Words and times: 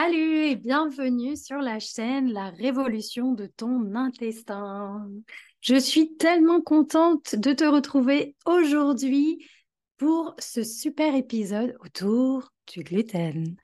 Salut 0.00 0.44
et 0.44 0.54
bienvenue 0.54 1.36
sur 1.36 1.56
la 1.56 1.80
chaîne 1.80 2.32
La 2.32 2.50
révolution 2.50 3.32
de 3.32 3.46
ton 3.46 3.96
intestin. 3.96 5.10
Je 5.60 5.74
suis 5.74 6.16
tellement 6.16 6.60
contente 6.60 7.34
de 7.34 7.52
te 7.52 7.64
retrouver 7.64 8.36
aujourd'hui 8.46 9.44
pour 9.96 10.36
ce 10.38 10.62
super 10.62 11.16
épisode 11.16 11.74
autour 11.80 12.52
du 12.72 12.84
gluten. 12.84 13.56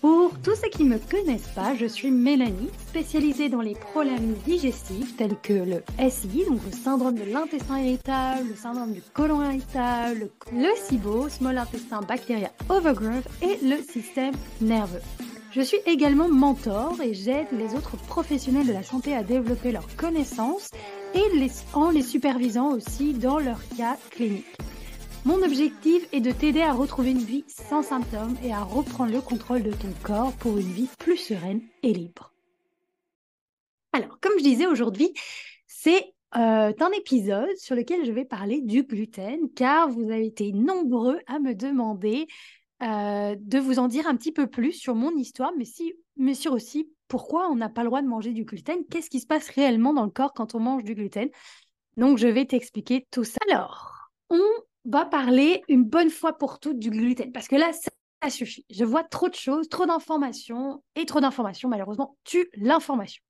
Pour 0.00 0.40
tous 0.40 0.54
ceux 0.54 0.68
qui 0.68 0.84
ne 0.84 0.90
me 0.90 0.98
connaissent 0.98 1.52
pas, 1.52 1.74
je 1.74 1.86
suis 1.86 2.12
Mélanie, 2.12 2.70
spécialisée 2.86 3.48
dans 3.48 3.60
les 3.60 3.74
problèmes 3.74 4.34
digestifs 4.46 5.16
tels 5.16 5.36
que 5.40 5.52
le 5.52 5.82
SI, 6.08 6.44
donc 6.46 6.60
le 6.64 6.70
syndrome 6.70 7.16
de 7.16 7.24
l'intestin 7.24 7.80
irritable, 7.80 8.50
le 8.50 8.54
syndrome 8.54 8.92
du 8.92 9.02
côlon 9.12 9.42
irritable, 9.42 10.30
le 10.52 10.76
SIBO, 10.76 11.28
Small 11.28 11.58
Intestin 11.58 12.02
Bacteria 12.02 12.52
Overgrowth 12.68 13.26
et 13.42 13.58
le 13.66 13.82
système 13.82 14.34
nerveux. 14.60 15.02
Je 15.54 15.60
suis 15.60 15.80
également 15.84 16.30
mentor 16.30 16.98
et 17.02 17.12
j'aide 17.12 17.48
les 17.52 17.74
autres 17.74 17.98
professionnels 17.98 18.66
de 18.66 18.72
la 18.72 18.82
santé 18.82 19.14
à 19.14 19.22
développer 19.22 19.70
leurs 19.70 19.94
connaissances 19.96 20.70
et 21.14 21.20
en 21.74 21.90
les 21.90 22.00
supervisant 22.00 22.72
aussi 22.72 23.12
dans 23.12 23.38
leur 23.38 23.60
cas 23.76 23.98
clinique. 24.10 24.46
Mon 25.26 25.42
objectif 25.42 26.08
est 26.12 26.22
de 26.22 26.32
t'aider 26.32 26.62
à 26.62 26.72
retrouver 26.72 27.10
une 27.10 27.18
vie 27.18 27.44
sans 27.48 27.82
symptômes 27.82 28.34
et 28.42 28.50
à 28.54 28.62
reprendre 28.62 29.12
le 29.12 29.20
contrôle 29.20 29.62
de 29.62 29.72
ton 29.72 29.92
corps 30.02 30.32
pour 30.32 30.56
une 30.56 30.72
vie 30.72 30.88
plus 30.98 31.18
sereine 31.18 31.60
et 31.82 31.92
libre. 31.92 32.32
Alors, 33.92 34.18
comme 34.20 34.32
je 34.38 34.44
disais 34.44 34.66
aujourd'hui, 34.66 35.12
c'est 35.66 36.14
euh, 36.34 36.72
un 36.80 36.90
épisode 36.96 37.54
sur 37.58 37.76
lequel 37.76 38.06
je 38.06 38.12
vais 38.12 38.24
parler 38.24 38.62
du 38.62 38.84
gluten 38.84 39.50
car 39.54 39.90
vous 39.90 40.10
avez 40.10 40.26
été 40.26 40.50
nombreux 40.52 41.18
à 41.26 41.38
me 41.40 41.54
demander 41.54 42.26
euh, 42.82 43.36
de 43.38 43.58
vous 43.58 43.78
en 43.78 43.88
dire 43.88 44.06
un 44.06 44.16
petit 44.16 44.32
peu 44.32 44.46
plus 44.46 44.72
sur 44.72 44.94
mon 44.94 45.16
histoire, 45.16 45.52
mais, 45.56 45.64
si, 45.64 45.94
mais 46.16 46.34
sur 46.34 46.52
aussi 46.52 46.90
pourquoi 47.08 47.50
on 47.50 47.56
n'a 47.56 47.68
pas 47.68 47.82
le 47.82 47.88
droit 47.88 48.02
de 48.02 48.08
manger 48.08 48.32
du 48.32 48.44
gluten, 48.44 48.84
qu'est-ce 48.90 49.10
qui 49.10 49.20
se 49.20 49.26
passe 49.26 49.48
réellement 49.50 49.92
dans 49.92 50.04
le 50.04 50.10
corps 50.10 50.32
quand 50.32 50.54
on 50.54 50.60
mange 50.60 50.82
du 50.82 50.94
gluten? 50.94 51.28
Donc, 51.96 52.18
je 52.18 52.26
vais 52.26 52.46
t'expliquer 52.46 53.06
tout 53.10 53.24
ça. 53.24 53.38
Alors, 53.50 54.10
on 54.30 54.40
va 54.86 55.04
parler 55.04 55.62
une 55.68 55.84
bonne 55.84 56.10
fois 56.10 56.32
pour 56.32 56.58
toutes 56.58 56.78
du 56.78 56.90
gluten, 56.90 57.30
parce 57.30 57.48
que 57.48 57.56
là, 57.56 57.70
ça, 57.72 58.30
suffit. 58.30 58.64
Je 58.70 58.84
vois 58.84 59.04
trop 59.04 59.28
de 59.28 59.34
choses, 59.34 59.68
trop 59.68 59.84
d'informations, 59.84 60.82
et 60.94 61.04
trop 61.06 61.20
d'informations, 61.20 61.68
malheureusement, 61.68 62.16
tue 62.24 62.48
l'information. 62.54 63.22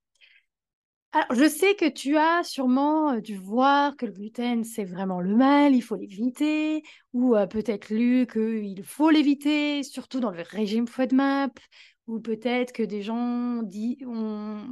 Alors, 1.14 1.34
je 1.34 1.46
sais 1.46 1.74
que 1.74 1.88
tu 1.90 2.16
as 2.16 2.42
sûrement 2.42 3.16
dû 3.18 3.36
voir 3.36 3.96
que 3.96 4.06
le 4.06 4.12
gluten, 4.12 4.64
c'est 4.64 4.84
vraiment 4.84 5.20
le 5.20 5.36
mal, 5.36 5.74
il 5.74 5.82
faut 5.82 5.96
l'éviter, 5.96 6.82
ou 7.12 7.34
peut-être 7.50 7.90
lu 7.90 8.26
qu'il 8.26 8.82
faut 8.82 9.10
l'éviter, 9.10 9.82
surtout 9.82 10.20
dans 10.20 10.30
le 10.30 10.42
régime 10.42 10.88
FODMAP, 10.88 11.58
ou 12.06 12.18
peut-être 12.18 12.72
que 12.72 12.82
des 12.82 13.02
gens 13.02 13.62
disent, 13.62 13.98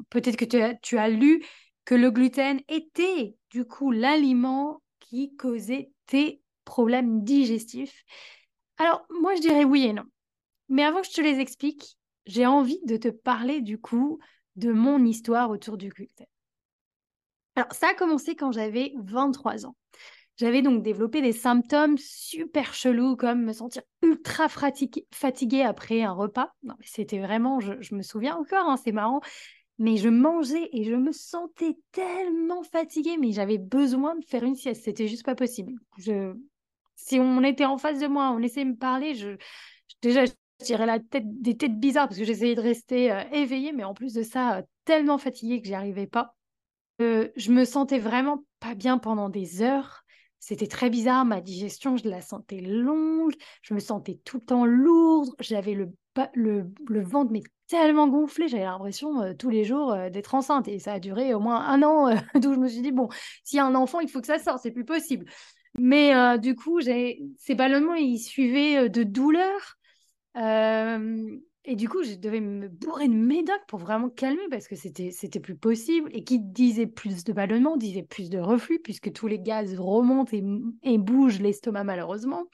peut-être 0.08 0.36
que 0.36 0.46
tu 0.46 0.56
as, 0.62 0.74
tu 0.76 0.96
as 0.96 1.10
lu 1.10 1.44
que 1.84 1.94
le 1.94 2.10
gluten 2.10 2.60
était 2.68 3.36
du 3.50 3.66
coup 3.66 3.90
l'aliment 3.90 4.82
qui 5.00 5.36
causait 5.36 5.90
tes 6.06 6.40
problèmes 6.64 7.22
digestifs. 7.22 8.02
Alors, 8.78 9.04
moi, 9.20 9.34
je 9.34 9.42
dirais 9.42 9.64
oui 9.64 9.84
et 9.84 9.92
non. 9.92 10.04
Mais 10.70 10.84
avant 10.84 11.02
que 11.02 11.06
je 11.06 11.12
te 11.12 11.20
les 11.20 11.38
explique, 11.38 11.98
j'ai 12.26 12.46
envie 12.46 12.80
de 12.86 12.96
te 12.96 13.08
parler 13.08 13.60
du 13.60 13.78
coup 13.78 14.18
de 14.56 14.72
mon 14.72 15.04
histoire 15.04 15.50
autour 15.50 15.76
du 15.76 15.88
gluten. 15.88 16.26
Alors, 17.56 17.72
ça 17.72 17.88
a 17.88 17.94
commencé 17.94 18.36
quand 18.36 18.52
j'avais 18.52 18.92
23 18.96 19.66
ans. 19.66 19.76
J'avais 20.40 20.62
donc 20.62 20.82
développé 20.82 21.20
des 21.20 21.32
symptômes 21.32 21.98
super 21.98 22.72
chelous 22.72 23.14
comme 23.14 23.44
me 23.44 23.52
sentir 23.52 23.82
ultra 24.02 24.48
fatiguée 24.48 25.62
après 25.62 26.02
un 26.02 26.12
repas. 26.12 26.54
Non, 26.62 26.76
c'était 26.80 27.18
vraiment, 27.18 27.60
je, 27.60 27.94
me 27.94 28.00
souviens 28.00 28.36
encore, 28.36 28.66
hein, 28.66 28.78
c'est 28.82 28.92
marrant, 28.92 29.20
mais 29.78 29.98
je 29.98 30.08
mangeais 30.08 30.70
et 30.72 30.84
je 30.84 30.94
me 30.94 31.12
sentais 31.12 31.76
tellement 31.92 32.62
fatiguée, 32.62 33.18
mais 33.18 33.32
j'avais 33.32 33.58
besoin 33.58 34.16
de 34.16 34.24
faire 34.24 34.44
une 34.44 34.54
sieste. 34.54 34.84
C'était 34.84 35.08
juste 35.08 35.26
pas 35.26 35.34
possible. 35.34 35.74
Si 36.96 37.18
on 37.20 37.42
était 37.42 37.66
en 37.66 37.76
face 37.76 37.98
de 37.98 38.06
moi, 38.06 38.30
on 38.30 38.40
essayait 38.40 38.64
de 38.64 38.70
me 38.70 38.76
parler, 38.76 39.14
je, 39.14 39.36
déjà, 40.00 40.24
tirais 40.64 40.86
la 40.86 41.00
tête, 41.00 41.24
des 41.26 41.56
têtes 41.56 41.78
bizarres 41.78 42.08
parce 42.08 42.18
que 42.18 42.24
j'essayais 42.24 42.54
de 42.54 42.60
rester 42.60 43.12
euh, 43.12 43.22
éveillée, 43.32 43.72
mais 43.72 43.84
en 43.84 43.94
plus 43.94 44.14
de 44.14 44.22
ça, 44.22 44.58
euh, 44.58 44.62
tellement 44.84 45.18
fatiguée 45.18 45.60
que 45.60 45.68
j'y 45.68 45.74
arrivais 45.74 46.06
pas. 46.06 46.34
Euh, 47.00 47.28
je 47.36 47.50
me 47.50 47.64
sentais 47.64 47.98
vraiment 47.98 48.44
pas 48.60 48.74
bien 48.74 48.98
pendant 48.98 49.30
des 49.30 49.62
heures. 49.62 50.04
C'était 50.38 50.66
très 50.66 50.90
bizarre, 50.90 51.24
ma 51.24 51.40
digestion, 51.40 51.96
je 51.96 52.08
la 52.08 52.20
sentais 52.20 52.60
longue, 52.60 53.34
je 53.62 53.74
me 53.74 53.80
sentais 53.80 54.20
tout 54.24 54.38
le 54.38 54.44
temps 54.44 54.64
lourde, 54.64 55.30
j'avais 55.38 55.74
le, 55.74 55.90
le, 56.34 56.66
le, 56.88 57.02
ventre 57.02 57.30
mais 57.30 57.42
tellement 57.68 58.08
gonflé, 58.08 58.48
j'avais 58.48 58.64
l'impression 58.64 59.20
euh, 59.20 59.34
tous 59.34 59.50
les 59.50 59.64
jours 59.64 59.92
euh, 59.92 60.08
d'être 60.08 60.34
enceinte 60.34 60.66
et 60.66 60.78
ça 60.78 60.94
a 60.94 60.98
duré 60.98 61.34
au 61.34 61.40
moins 61.40 61.60
un 61.66 61.82
an, 61.82 62.08
d'où 62.40 62.54
je 62.54 62.58
me 62.58 62.68
suis 62.68 62.80
dit, 62.80 62.92
bon, 62.92 63.08
s'il 63.44 63.58
y 63.58 63.60
a 63.60 63.66
un 63.66 63.74
enfant, 63.74 64.00
il 64.00 64.08
faut 64.08 64.20
que 64.20 64.26
ça 64.26 64.38
sorte, 64.38 64.60
c'est 64.62 64.70
plus 64.70 64.86
possible. 64.86 65.26
Mais 65.78 66.36
du 66.40 66.56
coup, 66.56 66.80
ces 66.80 67.54
ballonnements, 67.54 67.94
ils 67.94 68.18
suivaient 68.18 68.88
de 68.88 69.04
douleurs. 69.04 69.78
Et 70.36 71.76
du 71.76 71.88
coup, 71.88 72.02
je 72.02 72.14
devais 72.14 72.40
me 72.40 72.68
bourrer 72.68 73.08
de 73.08 73.14
médoc 73.14 73.60
pour 73.68 73.78
vraiment 73.78 74.08
calmer 74.08 74.48
parce 74.50 74.66
que 74.66 74.76
c'était 74.76 75.40
plus 75.40 75.56
possible. 75.56 76.08
Et 76.12 76.24
qui 76.24 76.40
disait 76.40 76.86
plus 76.86 77.22
de 77.24 77.32
ballonnement 77.32 77.76
disait 77.76 78.02
plus 78.02 78.30
de 78.30 78.38
reflux 78.38 78.78
puisque 78.78 79.12
tous 79.12 79.26
les 79.26 79.38
gaz 79.38 79.78
remontent 79.78 80.34
et, 80.34 80.42
et 80.82 80.98
bougent 80.98 81.40
l'estomac 81.40 81.84
malheureusement. 81.84 82.46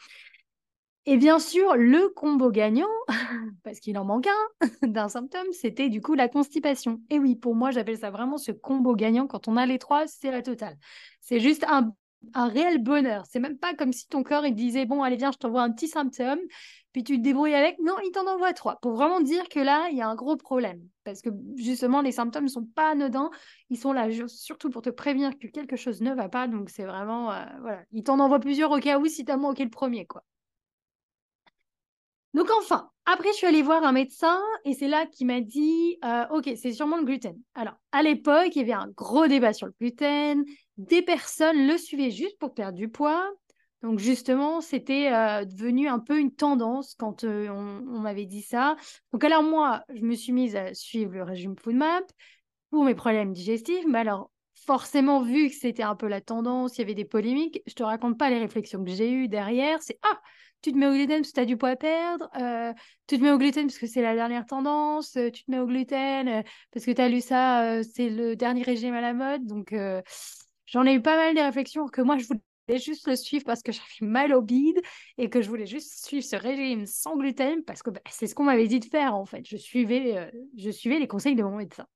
Et 1.09 1.19
bien 1.19 1.39
sûr, 1.39 1.77
le 1.77 2.09
combo 2.09 2.51
gagnant, 2.51 2.89
parce 3.63 3.79
qu'il 3.79 3.97
en 3.97 4.05
manque 4.05 4.27
un 4.27 4.67
d'un 4.89 5.09
symptôme, 5.09 5.47
c'était 5.53 5.89
du 5.89 6.01
coup 6.01 6.15
la 6.15 6.29
constipation. 6.29 7.01
Et 7.11 7.21
oui, 7.21 7.37
pour 7.37 7.55
moi, 7.55 7.71
j'appelle 7.71 7.99
ça 7.99 8.11
vraiment 8.11 8.39
ce 8.39 8.51
combo 8.51 8.97
gagnant. 8.97 9.29
Quand 9.29 9.47
on 9.47 9.57
a 9.57 9.67
les 9.67 9.79
trois, 9.79 10.09
c'est 10.09 10.33
la 10.33 10.43
totale. 10.43 10.77
C'est 11.21 11.39
juste 11.39 11.65
un 11.69 11.93
un 12.35 12.49
réel 12.49 12.83
bonheur. 12.83 13.25
C'est 13.31 13.39
même 13.41 13.59
pas 13.59 13.75
comme 13.75 13.93
si 13.93 14.09
ton 14.09 14.23
corps 14.23 14.47
il 14.47 14.55
disait 14.55 14.87
bon 14.87 15.03
allez 15.03 15.17
viens 15.17 15.33
je 15.33 15.39
t'envoie 15.39 15.63
un 15.63 15.71
petit 15.71 15.89
symptôme 15.89 16.41
puis 16.97 17.05
tu 17.05 17.19
te 17.19 17.23
débrouilles 17.23 17.53
avec? 17.53 17.79
Non, 17.79 17.95
il 18.07 18.11
t'en 18.11 18.27
envoie 18.27 18.55
trois 18.55 18.77
pour 18.77 18.95
vraiment 18.95 19.21
dire 19.21 19.51
que 19.51 19.61
là 19.61 19.89
il 19.91 19.99
y 19.99 20.01
a 20.01 20.09
un 20.09 20.15
gros 20.15 20.39
problème 20.39 20.81
parce 21.05 21.21
que 21.21 21.29
justement 21.57 22.01
les 22.01 22.11
symptômes 22.11 22.45
ne 22.45 22.49
sont 22.49 22.65
pas 22.65 22.93
anodins. 22.93 23.31
Ils 23.69 23.77
sont 23.77 23.93
là 23.93 24.09
surtout 24.29 24.71
pour 24.71 24.81
te 24.81 24.89
prévenir 24.89 25.39
que 25.39 25.47
quelque 25.47 25.77
chose 25.77 26.01
ne 26.01 26.15
va 26.15 26.31
pas. 26.31 26.49
Donc 26.49 26.71
c'est 26.71 26.87
vraiment 26.87 27.31
euh, 27.33 27.45
voilà, 27.61 27.83
il 27.93 28.03
t'en 28.03 28.19
envoie 28.19 28.41
plusieurs 28.41 28.71
au 28.71 28.79
cas 28.79 28.99
où 28.99 29.05
si 29.09 29.27
t'as 29.27 29.37
manqué 29.37 29.63
le 29.63 29.69
premier 29.69 30.07
quoi. 30.07 30.25
Donc 32.33 32.49
enfin, 32.59 32.91
après, 33.05 33.29
je 33.33 33.37
suis 33.37 33.47
allée 33.47 33.61
voir 33.61 33.85
un 33.85 33.93
médecin 33.93 34.41
et 34.65 34.73
c'est 34.73 34.89
là 34.89 35.05
qu'il 35.05 35.27
m'a 35.27 35.43
dit 35.43 35.99
euh, 36.03 36.25
Ok, 36.31 36.51
c'est 36.57 36.73
sûrement 36.73 36.97
le 36.97 37.05
gluten. 37.05 37.37
Alors, 37.55 37.75
à 37.93 38.03
l'époque, 38.03 38.57
il 38.57 38.61
y 38.61 38.63
avait 38.63 38.73
un 38.73 38.89
gros 38.89 39.27
débat 39.27 39.53
sur 39.53 39.67
le 39.67 39.75
gluten. 39.79 40.47
Des 40.79 41.03
personnes 41.03 41.67
le 41.67 41.77
suivaient 41.77 42.11
juste 42.11 42.39
pour 42.39 42.55
perdre 42.55 42.79
du 42.79 42.89
poids. 42.89 43.31
Donc, 43.87 44.01
justement, 44.01 44.61
c'était 44.61 45.13
euh, 45.13 45.45
devenu 45.45 45.87
un 45.87 46.01
peu 46.01 46.19
une 46.19 46.35
tendance 46.35 46.97
quand 46.97 47.23
euh, 47.23 47.49
on, 47.49 48.01
m'avait 48.01 48.27
dit 48.27 48.43
ça. 48.43 48.75
Donc, 49.13 49.23
alors, 49.23 49.45
moi, 49.45 49.85
je 49.95 50.03
me 50.03 50.17
suis 50.17 50.33
mise 50.33 50.57
à 50.57 50.75
suivre 50.75 51.13
le 51.13 51.23
régime 51.23 51.55
FoodMap 51.57 52.03
pour 52.71 52.83
mes 52.83 52.97
problèmes 52.97 53.33
digestifs. 53.33 53.85
Mais 53.87 54.01
alors, 54.01 54.33
forcément, 54.57 55.23
vu 55.23 55.51
que 55.51 55.55
c'était 55.55 55.85
un 55.85 55.95
peu 55.95 56.09
la 56.09 56.21
tendance, 56.21 56.77
il 56.77 56.81
y 56.81 56.83
avait 56.83 56.95
des 56.95 57.05
polémiques, 57.05 57.63
je 57.69 57.75
te 57.75 57.85
raconte 57.85 58.19
pas 58.19 58.29
les 58.29 58.41
réflexions 58.41 58.83
que 58.83 58.91
j'ai 58.91 59.09
eues 59.09 59.29
derrière. 59.29 59.81
C'est 59.81 60.01
Ah, 60.03 60.21
tu 60.63 60.73
te 60.73 60.77
mets 60.79 60.89
au 60.89 60.93
gluten 60.93 61.21
parce 61.21 61.29
que 61.29 61.35
tu 61.35 61.41
as 61.43 61.45
du 61.45 61.57
poids 61.57 61.69
à 61.69 61.77
perdre, 61.77 62.29
euh, 62.41 62.73
tu 63.07 63.19
te 63.19 63.23
mets 63.23 63.31
au 63.31 63.39
gluten 63.39 63.69
parce 63.69 63.79
que 63.79 63.87
c'est 63.87 64.03
la 64.03 64.17
dernière 64.17 64.47
tendance, 64.47 65.13
tu 65.13 65.45
te 65.45 65.49
mets 65.49 65.61
au 65.61 65.67
gluten 65.69 66.43
parce 66.73 66.85
que 66.85 66.91
tu 66.91 67.01
as 67.01 67.09
lu 67.09 67.21
ça, 67.21 67.85
c'est 67.85 68.11
le 68.11 68.35
dernier 68.35 68.65
régime 68.65 68.95
à 68.95 69.01
la 69.01 69.15
mode. 69.15 69.47
Donc, 69.47 69.73
j'en 70.67 70.85
ai 70.87 70.95
eu 70.95 71.03
pas 71.03 71.17
mal 71.17 71.37
de 71.37 71.41
réflexions 71.41 71.87
que 71.87 72.01
moi, 72.01 72.19
je 72.19 72.27
voulais 72.27 72.41
juste 72.69 73.07
le 73.07 73.17
suivre 73.17 73.45
parce 73.45 73.63
que 73.63 73.73
j'avais 73.73 74.11
mal 74.11 74.35
au 74.35 74.43
bide 74.43 74.81
et 75.19 75.31
que 75.31 75.41
je 75.41 75.49
voulais 75.49 75.67
juste 75.67 76.05
suivre 76.05 76.25
ce 76.25 76.37
régime 76.37 76.87
sans 76.87 77.17
gluten 77.17 77.63
parce 77.65 77.83
que 77.83 77.91
bah, 77.91 78.01
c'est 78.11 78.27
ce 78.27 78.35
qu'on 78.35 78.45
m'avait 78.45 78.69
dit 78.69 78.81
de 78.81 78.85
faire 78.85 79.15
en 79.15 79.25
fait. 79.25 79.47
Je 79.47 79.57
suivais, 79.57 80.31
je 80.57 80.71
suivais 80.71 80.99
les 80.99 81.09
conseils 81.09 81.37
de 81.37 81.43
mon 81.43 81.57
médecin. 81.57 81.87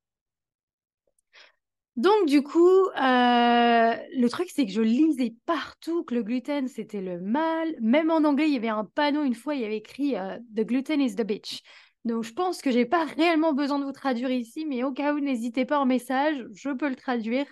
Donc, 2.01 2.27
du 2.27 2.43
coup, 2.43 2.87
euh, 2.87 2.93
le 2.97 4.27
truc, 4.29 4.49
c'est 4.51 4.65
que 4.65 4.73
je 4.73 4.81
lisais 4.81 5.35
partout 5.45 6.03
que 6.05 6.15
le 6.15 6.23
gluten, 6.23 6.67
c'était 6.67 7.03
le 7.03 7.21
mal. 7.21 7.75
Même 7.81 8.11
en 8.11 8.25
anglais, 8.25 8.49
il 8.49 8.55
y 8.55 8.57
avait 8.57 8.69
un 8.69 8.87
panneau, 8.87 9.23
une 9.23 9.35
fois, 9.35 9.55
il 9.55 9.61
y 9.61 9.65
avait 9.65 9.77
écrit 9.77 10.17
euh, 10.17 10.39
The 10.57 10.63
gluten 10.63 11.01
is 11.01 11.17
the 11.17 11.27
bitch. 11.27 11.61
Donc, 12.07 12.25
je 12.25 12.33
pense 12.33 12.63
que 12.63 12.71
je 12.71 12.79
n'ai 12.79 12.87
pas 12.87 13.05
réellement 13.05 13.53
besoin 13.53 13.79
de 13.79 13.85
vous 13.85 13.93
traduire 13.93 14.31
ici, 14.31 14.65
mais 14.65 14.83
au 14.83 14.93
cas 14.93 15.13
où, 15.13 15.21
n'hésitez 15.21 15.67
pas 15.67 15.79
en 15.79 15.85
message, 15.85 16.43
je 16.55 16.71
peux 16.71 16.89
le 16.89 16.97
traduire. 16.97 17.45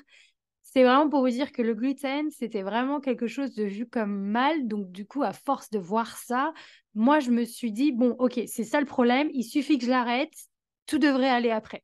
C'est 0.70 0.82
vraiment 0.82 1.08
pour 1.08 1.22
vous 1.22 1.30
dire 1.30 1.50
que 1.50 1.62
le 1.62 1.74
gluten, 1.74 2.30
c'était 2.30 2.60
vraiment 2.60 3.00
quelque 3.00 3.26
chose 3.26 3.54
de 3.54 3.64
vu 3.64 3.86
comme 3.86 4.12
mal. 4.12 4.68
Donc, 4.68 4.90
du 4.92 5.06
coup, 5.06 5.22
à 5.22 5.32
force 5.32 5.70
de 5.70 5.78
voir 5.78 6.18
ça, 6.18 6.52
moi, 6.94 7.20
je 7.20 7.30
me 7.30 7.44
suis 7.44 7.72
dit, 7.72 7.90
bon, 7.90 8.10
ok, 8.18 8.40
c'est 8.46 8.64
ça 8.64 8.78
le 8.78 8.86
problème, 8.86 9.30
il 9.32 9.44
suffit 9.44 9.78
que 9.78 9.86
je 9.86 9.90
l'arrête, 9.90 10.32
tout 10.84 10.98
devrait 10.98 11.30
aller 11.30 11.50
après. 11.50 11.82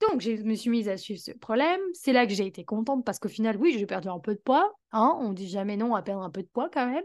Donc, 0.00 0.22
je 0.22 0.30
me 0.30 0.54
suis 0.54 0.70
mise 0.70 0.88
à 0.88 0.96
suivre 0.96 1.20
ce 1.20 1.32
problème. 1.32 1.80
C'est 1.92 2.14
là 2.14 2.26
que 2.26 2.32
j'ai 2.32 2.46
été 2.46 2.64
contente 2.64 3.04
parce 3.04 3.18
qu'au 3.18 3.28
final, 3.28 3.58
oui, 3.58 3.76
j'ai 3.78 3.86
perdu 3.86 4.08
un 4.08 4.18
peu 4.18 4.34
de 4.34 4.40
poids. 4.40 4.72
Hein 4.92 5.14
on 5.20 5.34
dit 5.34 5.48
jamais 5.48 5.76
non 5.76 5.94
à 5.94 6.00
perdre 6.00 6.22
un 6.22 6.30
peu 6.30 6.42
de 6.42 6.48
poids 6.48 6.70
quand 6.72 6.86
même. 6.86 7.04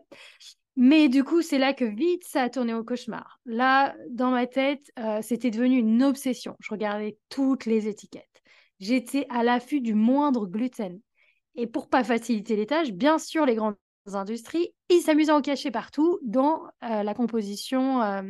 Mais 0.78 1.10
du 1.10 1.26
coup, 1.26 1.42
c'est 1.42 1.58
là 1.58 1.74
que 1.74 1.86
vite, 1.86 2.24
ça 2.24 2.44
a 2.44 2.50
tourné 2.50 2.74
au 2.74 2.86
cauchemar. 2.86 3.42
Là, 3.46 3.96
dans 4.10 4.32
ma 4.32 4.48
tête, 4.48 4.92
euh, 4.98 5.20
c'était 5.22 5.52
devenu 5.52 5.78
une 5.78 6.04
obsession. 6.04 6.56
Je 6.62 6.72
regardais 6.72 7.18
toutes 7.28 7.66
les 7.66 7.90
étiquettes. 7.90 8.31
J'étais 8.82 9.26
à 9.30 9.44
l'affût 9.44 9.80
du 9.80 9.94
moindre 9.94 10.46
gluten. 10.46 11.00
Et 11.56 11.68
pour 11.68 11.88
pas 11.88 12.04
faciliter 12.04 12.56
les 12.56 12.66
tâches, 12.66 12.92
bien 12.92 13.20
sûr, 13.20 13.46
les 13.46 13.56
grandes 13.56 13.78
industries, 14.14 14.74
ils 14.90 15.02
s'amusent 15.02 15.30
à 15.30 15.36
en 15.36 15.42
cacher 15.42 15.72
partout 15.72 16.20
dans 16.24 16.66
euh, 16.84 17.04
la 17.04 17.14
composition 17.14 18.02
euh, 18.02 18.22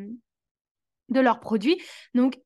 de 1.09 1.19
leurs 1.19 1.39
produits. 1.39 1.81
Donc, 2.13 2.38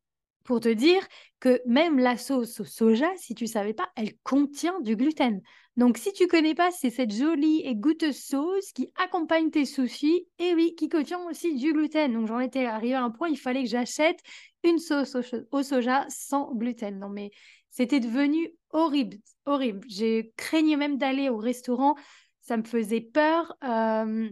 pour 0.44 0.60
te 0.60 0.70
dire 0.70 1.02
que 1.40 1.62
même 1.66 1.98
la 1.98 2.18
sauce 2.18 2.60
au 2.60 2.66
soja, 2.66 3.12
si 3.18 3.34
tu 3.34 3.48
savais 3.48 3.74
pas, 3.74 3.90
elle 3.96 4.16
contient 4.24 4.80
du 4.82 4.96
gluten. 4.96 5.42
Donc, 5.76 5.98
si 5.98 6.14
tu 6.14 6.28
connais 6.28 6.56
pas, 6.56 6.72
c'est 6.72 6.92
cette 6.92 7.14
jolie 7.14 7.62
et 7.66 7.76
goûteuse 7.76 8.24
sauce 8.24 8.72
qui 8.72 8.94
accompagne 8.96 9.50
tes 9.50 9.66
sushis 9.66 10.28
et 10.40 10.54
oui, 10.54 10.76
qui 10.76 10.88
contient 10.88 11.20
aussi 11.28 11.56
du 11.56 11.74
gluten. 11.74 12.14
Donc, 12.14 12.28
j'en 12.28 12.40
étais 12.40 12.66
arrivée 12.66 12.94
à 12.94 13.04
un 13.04 13.10
point, 13.10 13.28
il 13.28 13.38
fallait 13.38 13.64
que 13.64 13.70
j'achète 13.70 14.20
une 14.64 14.78
sauce 14.78 15.18
au, 15.52 15.64
soja 15.64 16.06
sans 16.10 16.54
gluten. 16.54 17.00
Non, 17.00 17.10
mais 17.10 17.32
c'était 17.76 18.00
devenu 18.00 18.54
horrible, 18.70 19.18
horrible. 19.46 19.86
J'ai 19.90 20.32
craigné 20.38 20.78
même 20.78 20.98
d'aller 20.98 21.28
au 21.28 21.36
restaurant. 21.36 21.96
Ça 22.40 22.56
me 22.56 22.64
faisait 22.64 23.02
peur. 23.02 23.54
Euh, 23.66 24.30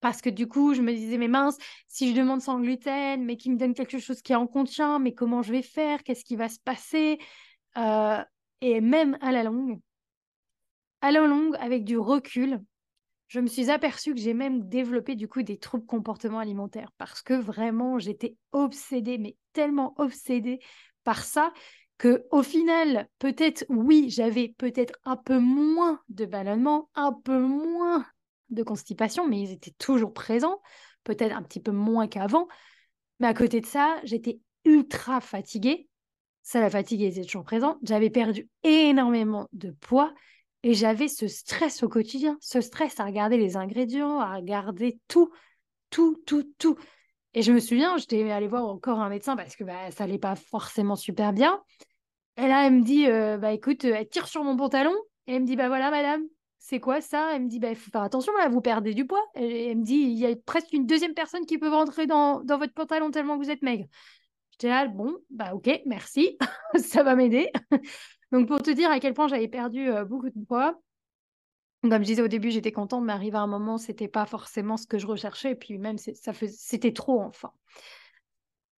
parce 0.00 0.20
que 0.20 0.28
du 0.28 0.48
coup, 0.48 0.74
je 0.74 0.82
me 0.82 0.92
disais, 0.92 1.18
mais 1.18 1.28
mince, 1.28 1.56
si 1.86 2.10
je 2.10 2.16
demande 2.16 2.40
sans 2.40 2.58
gluten, 2.58 3.24
mais 3.24 3.36
qu'il 3.36 3.52
me 3.52 3.58
donne 3.58 3.74
quelque 3.74 4.00
chose 4.00 4.22
qui 4.22 4.34
en 4.34 4.48
contient, 4.48 4.98
mais 4.98 5.14
comment 5.14 5.42
je 5.42 5.52
vais 5.52 5.62
faire? 5.62 6.02
Qu'est-ce 6.02 6.24
qui 6.24 6.34
va 6.34 6.48
se 6.48 6.58
passer? 6.58 7.20
Euh, 7.76 8.20
Et 8.60 8.80
même 8.80 9.16
à 9.20 9.30
la 9.30 9.44
longue, 9.44 9.78
à 11.00 11.12
la 11.12 11.20
longue, 11.20 11.54
avec 11.60 11.84
du 11.84 11.96
recul, 11.96 12.60
je 13.28 13.38
me 13.38 13.46
suis 13.46 13.70
aperçue 13.70 14.14
que 14.14 14.20
j'ai 14.20 14.34
même 14.34 14.68
développé 14.68 15.14
du 15.14 15.28
coup 15.28 15.42
des 15.42 15.58
troubles 15.58 15.86
comportement 15.86 16.40
alimentaires 16.40 16.90
parce 16.98 17.22
que 17.22 17.34
vraiment, 17.34 18.00
j'étais 18.00 18.36
obsédée, 18.50 19.18
mais 19.18 19.36
tellement 19.52 19.94
obsédée 19.96 20.58
par 21.04 21.22
ça 21.22 21.52
que 22.02 22.26
au 22.32 22.42
final, 22.42 23.08
peut-être, 23.20 23.64
oui, 23.68 24.10
j'avais 24.10 24.52
peut-être 24.58 24.94
un 25.04 25.16
peu 25.16 25.38
moins 25.38 26.00
de 26.08 26.26
ballonnement, 26.26 26.90
un 26.96 27.12
peu 27.12 27.38
moins 27.38 28.04
de 28.50 28.64
constipation, 28.64 29.28
mais 29.28 29.40
ils 29.40 29.52
étaient 29.52 29.74
toujours 29.78 30.12
présents, 30.12 30.60
peut-être 31.04 31.32
un 31.32 31.44
petit 31.44 31.60
peu 31.60 31.70
moins 31.70 32.08
qu'avant. 32.08 32.48
Mais 33.20 33.28
à 33.28 33.34
côté 33.34 33.60
de 33.60 33.66
ça, 33.66 34.00
j'étais 34.02 34.40
ultra 34.64 35.20
fatiguée. 35.20 35.88
Ça, 36.42 36.60
la 36.60 36.70
fatigue 36.70 37.02
était 37.02 37.22
toujours 37.22 37.44
présente. 37.44 37.78
J'avais 37.84 38.10
perdu 38.10 38.48
énormément 38.64 39.48
de 39.52 39.70
poids 39.70 40.12
et 40.64 40.74
j'avais 40.74 41.06
ce 41.06 41.28
stress 41.28 41.84
au 41.84 41.88
quotidien, 41.88 42.36
ce 42.40 42.60
stress 42.60 42.98
à 42.98 43.04
regarder 43.04 43.36
les 43.36 43.56
ingrédients, 43.56 44.18
à 44.18 44.34
regarder 44.34 44.98
tout, 45.06 45.30
tout, 45.90 46.20
tout, 46.26 46.52
tout. 46.58 46.76
Et 47.34 47.42
je 47.42 47.52
me 47.52 47.60
souviens, 47.60 47.96
j'étais 47.96 48.28
allée 48.28 48.48
voir 48.48 48.64
encore 48.66 48.98
un 48.98 49.08
médecin 49.08 49.36
parce 49.36 49.54
que 49.54 49.62
bah, 49.62 49.92
ça 49.92 50.04
n'allait 50.04 50.18
pas 50.18 50.34
forcément 50.34 50.96
super 50.96 51.32
bien. 51.32 51.62
Et 52.36 52.46
là, 52.46 52.66
elle 52.66 52.74
me 52.74 52.82
dit, 52.82 53.06
euh, 53.08 53.36
bah 53.38 53.52
écoute, 53.52 53.84
elle 53.84 54.08
tire 54.08 54.26
sur 54.26 54.42
mon 54.44 54.56
pantalon 54.56 54.94
et 55.26 55.34
elle 55.34 55.42
me 55.42 55.46
dit, 55.46 55.56
bah 55.56 55.68
voilà, 55.68 55.90
madame, 55.90 56.22
c'est 56.58 56.80
quoi 56.80 57.00
ça? 57.00 57.34
Elle 57.34 57.42
me 57.42 57.48
dit, 57.48 57.58
bah, 57.58 57.70
il 57.70 57.76
faut 57.76 57.90
faire 57.90 58.02
attention, 58.02 58.32
là, 58.38 58.48
vous 58.48 58.60
perdez 58.60 58.94
du 58.94 59.06
poids. 59.06 59.22
Elle 59.34 59.78
me 59.78 59.84
dit, 59.84 59.94
il 59.96 60.18
y 60.18 60.26
a 60.26 60.34
presque 60.46 60.72
une 60.72 60.86
deuxième 60.86 61.14
personne 61.14 61.44
qui 61.44 61.58
peut 61.58 61.68
rentrer 61.68 62.06
dans, 62.06 62.42
votre 62.44 62.72
pantalon 62.72 63.10
tellement 63.10 63.38
que 63.38 63.44
vous 63.44 63.50
êtes 63.50 63.62
maigre. 63.62 63.86
J'étais 64.52 64.68
là, 64.68 64.86
bon, 64.86 65.16
bah 65.30 65.54
ok, 65.54 65.82
merci, 65.86 66.38
ça 66.76 67.02
va 67.02 67.14
m'aider. 67.14 67.50
Donc 68.32 68.48
pour 68.48 68.62
te 68.62 68.70
dire 68.70 68.90
à 68.90 69.00
quel 69.00 69.12
point 69.12 69.28
j'avais 69.28 69.48
perdu 69.48 69.90
euh, 69.90 70.04
beaucoup 70.04 70.30
de 70.30 70.44
poids, 70.46 70.80
comme 71.82 72.02
je 72.02 72.06
disais 72.06 72.22
au 72.22 72.28
début, 72.28 72.50
j'étais 72.50 72.70
contente, 72.70 73.04
mais 73.04 73.12
arrivé 73.12 73.36
à 73.36 73.40
un 73.40 73.48
moment, 73.48 73.76
c'était 73.76 74.08
pas 74.08 74.24
forcément 74.24 74.76
ce 74.76 74.86
que 74.86 74.98
je 74.98 75.06
recherchais, 75.06 75.50
et 75.50 75.54
puis 75.56 75.78
même 75.78 75.98
c'était 75.98 76.92
trop 76.92 77.20
enfin. 77.20 77.50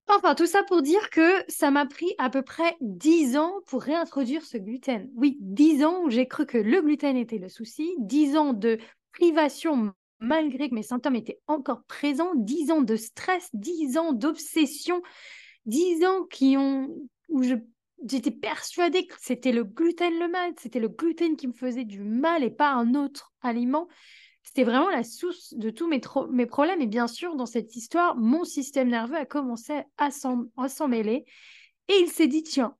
Enfin, 0.06 0.34
tout 0.34 0.46
ça 0.46 0.62
pour 0.62 0.82
dire 0.82 1.10
que 1.10 1.42
ça 1.48 1.70
m'a 1.70 1.86
pris 1.86 2.14
à 2.18 2.28
peu 2.28 2.42
près 2.42 2.76
10 2.80 3.36
ans 3.36 3.54
pour 3.66 3.82
réintroduire 3.82 4.44
ce 4.44 4.58
gluten. 4.58 5.10
Oui, 5.14 5.38
10 5.40 5.84
ans 5.84 6.02
où 6.04 6.10
j'ai 6.10 6.28
cru 6.28 6.46
que 6.46 6.58
le 6.58 6.82
gluten 6.82 7.16
était 7.16 7.38
le 7.38 7.48
souci, 7.48 7.94
10 7.98 8.36
ans 8.36 8.52
de 8.52 8.78
privation 9.12 9.94
malgré 10.20 10.68
que 10.68 10.74
mes 10.74 10.82
symptômes 10.82 11.16
étaient 11.16 11.40
encore 11.46 11.84
présents, 11.84 12.32
10 12.34 12.70
ans 12.70 12.82
de 12.82 12.96
stress, 12.96 13.50
10 13.52 13.98
ans 13.98 14.12
d'obsession, 14.12 15.02
10 15.66 16.04
ans 16.04 16.24
qui 16.24 16.56
ont, 16.56 16.88
où 17.28 17.42
j'étais 17.42 18.30
persuadée 18.30 19.06
que 19.06 19.14
c'était 19.20 19.52
le 19.52 19.64
gluten 19.64 20.18
le 20.18 20.28
mal, 20.28 20.52
c'était 20.58 20.80
le 20.80 20.88
gluten 20.88 21.36
qui 21.36 21.46
me 21.46 21.52
faisait 21.52 21.84
du 21.84 22.00
mal 22.00 22.42
et 22.42 22.50
pas 22.50 22.72
un 22.72 22.94
autre 22.94 23.32
aliment. 23.42 23.88
C'était 24.44 24.64
vraiment 24.64 24.90
la 24.90 25.02
source 25.02 25.54
de 25.54 25.70
tous 25.70 25.88
mes, 25.88 26.00
mes, 26.30 26.46
problèmes. 26.46 26.80
Et 26.80 26.86
bien 26.86 27.08
sûr, 27.08 27.34
dans 27.34 27.46
cette 27.46 27.74
histoire, 27.74 28.14
mon 28.16 28.44
système 28.44 28.88
nerveux 28.88 29.16
a 29.16 29.24
commencé 29.24 29.82
à 29.96 30.10
s'en 30.10 30.88
mêler. 30.88 31.24
Et 31.88 31.94
il 32.00 32.08
s'est 32.08 32.28
dit, 32.28 32.42
tiens, 32.42 32.76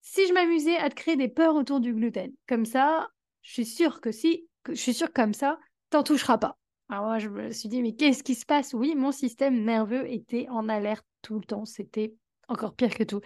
si 0.00 0.26
je 0.26 0.32
m'amusais 0.32 0.76
à 0.76 0.88
te 0.88 0.94
créer 0.94 1.16
des 1.16 1.28
peurs 1.28 1.54
autour 1.54 1.80
du 1.80 1.92
gluten, 1.92 2.32
comme 2.48 2.64
ça, 2.64 3.08
je 3.42 3.52
suis 3.52 3.66
sûre 3.66 4.00
que 4.00 4.12
si, 4.12 4.48
je 4.68 4.74
suis 4.74 4.94
sûre 4.94 5.08
que 5.08 5.20
comme 5.20 5.34
ça, 5.34 5.58
t'en 5.90 6.02
toucheras 6.02 6.38
pas. 6.38 6.56
Alors 6.88 7.04
moi, 7.04 7.18
je 7.18 7.28
me 7.28 7.50
suis 7.50 7.68
dit, 7.68 7.82
mais 7.82 7.94
qu'est-ce 7.94 8.22
qui 8.22 8.34
se 8.34 8.46
passe? 8.46 8.72
Oui, 8.72 8.94
mon 8.94 9.12
système 9.12 9.64
nerveux 9.64 10.10
était 10.10 10.46
en 10.48 10.68
alerte 10.68 11.04
tout 11.22 11.38
le 11.38 11.44
temps. 11.44 11.64
C'était 11.64 12.14
encore 12.48 12.74
pire 12.74 12.94
que 12.94 13.04
tout. 13.04 13.20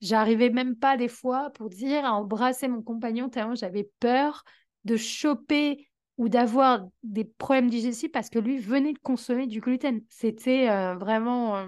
J'arrivais 0.00 0.50
même 0.50 0.76
pas 0.76 0.96
des 0.96 1.08
fois 1.08 1.50
pour 1.50 1.70
dire 1.70 2.04
à 2.04 2.12
embrasser 2.12 2.68
mon 2.68 2.82
compagnon 2.82 3.28
tellement 3.28 3.54
j'avais 3.54 3.88
peur 4.00 4.44
de 4.84 4.96
choper 4.96 5.88
ou 6.18 6.28
d'avoir 6.28 6.86
des 7.02 7.24
problèmes 7.24 7.70
digestifs 7.70 8.12
parce 8.12 8.30
que 8.30 8.38
lui 8.38 8.58
venait 8.58 8.92
de 8.92 8.98
consommer 8.98 9.46
du 9.46 9.60
gluten. 9.60 10.02
C'était 10.08 10.68
euh, 10.68 10.94
vraiment, 10.94 11.56
euh, 11.56 11.66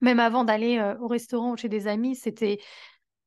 même 0.00 0.20
avant 0.20 0.44
d'aller 0.44 0.78
euh, 0.78 0.96
au 0.98 1.08
restaurant 1.08 1.52
ou 1.52 1.56
chez 1.56 1.68
des 1.68 1.86
amis, 1.86 2.14
c'était 2.14 2.58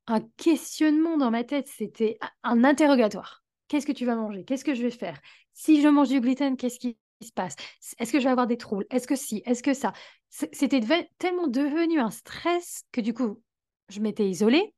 un 0.08 0.22
questionnement 0.38 1.18
dans 1.18 1.32
ma 1.32 1.44
tête, 1.44 1.68
c'était 1.68 2.18
un 2.44 2.64
interrogatoire. 2.64 3.44
Qu'est-ce 3.68 3.88
que 3.88 3.92
tu 3.92 4.06
vas 4.06 4.16
manger? 4.16 4.44
Qu'est-ce 4.44 4.64
que 4.64 4.76
je 4.76 4.84
vais 4.84 4.92
faire? 4.92 5.20
Si 5.54 5.82
je 5.82 5.88
mange 5.88 6.10
du 6.10 6.22
gluten, 6.22 6.56
qu'est-ce 6.56 6.80
qui 6.80 6.98
se 7.22 7.32
passe? 7.32 7.56
Est-ce 7.98 8.12
que 8.12 8.20
je 8.20 8.26
vais 8.26 8.30
avoir 8.30 8.46
des 8.46 8.58
troubles? 8.58 8.86
Est-ce 8.92 9.08
que 9.08 9.16
si? 9.16 9.42
Est-ce 9.46 9.64
que 9.64 9.74
ça? 9.74 9.94
C'était 10.30 10.82
tellement 11.18 11.48
devenu 11.48 12.00
un 12.00 12.12
stress 12.12 12.84
que 12.92 13.02
du 13.02 13.14
coup, 13.14 13.42
je 13.90 14.02
m'étais 14.02 14.30
isolée 14.30 14.75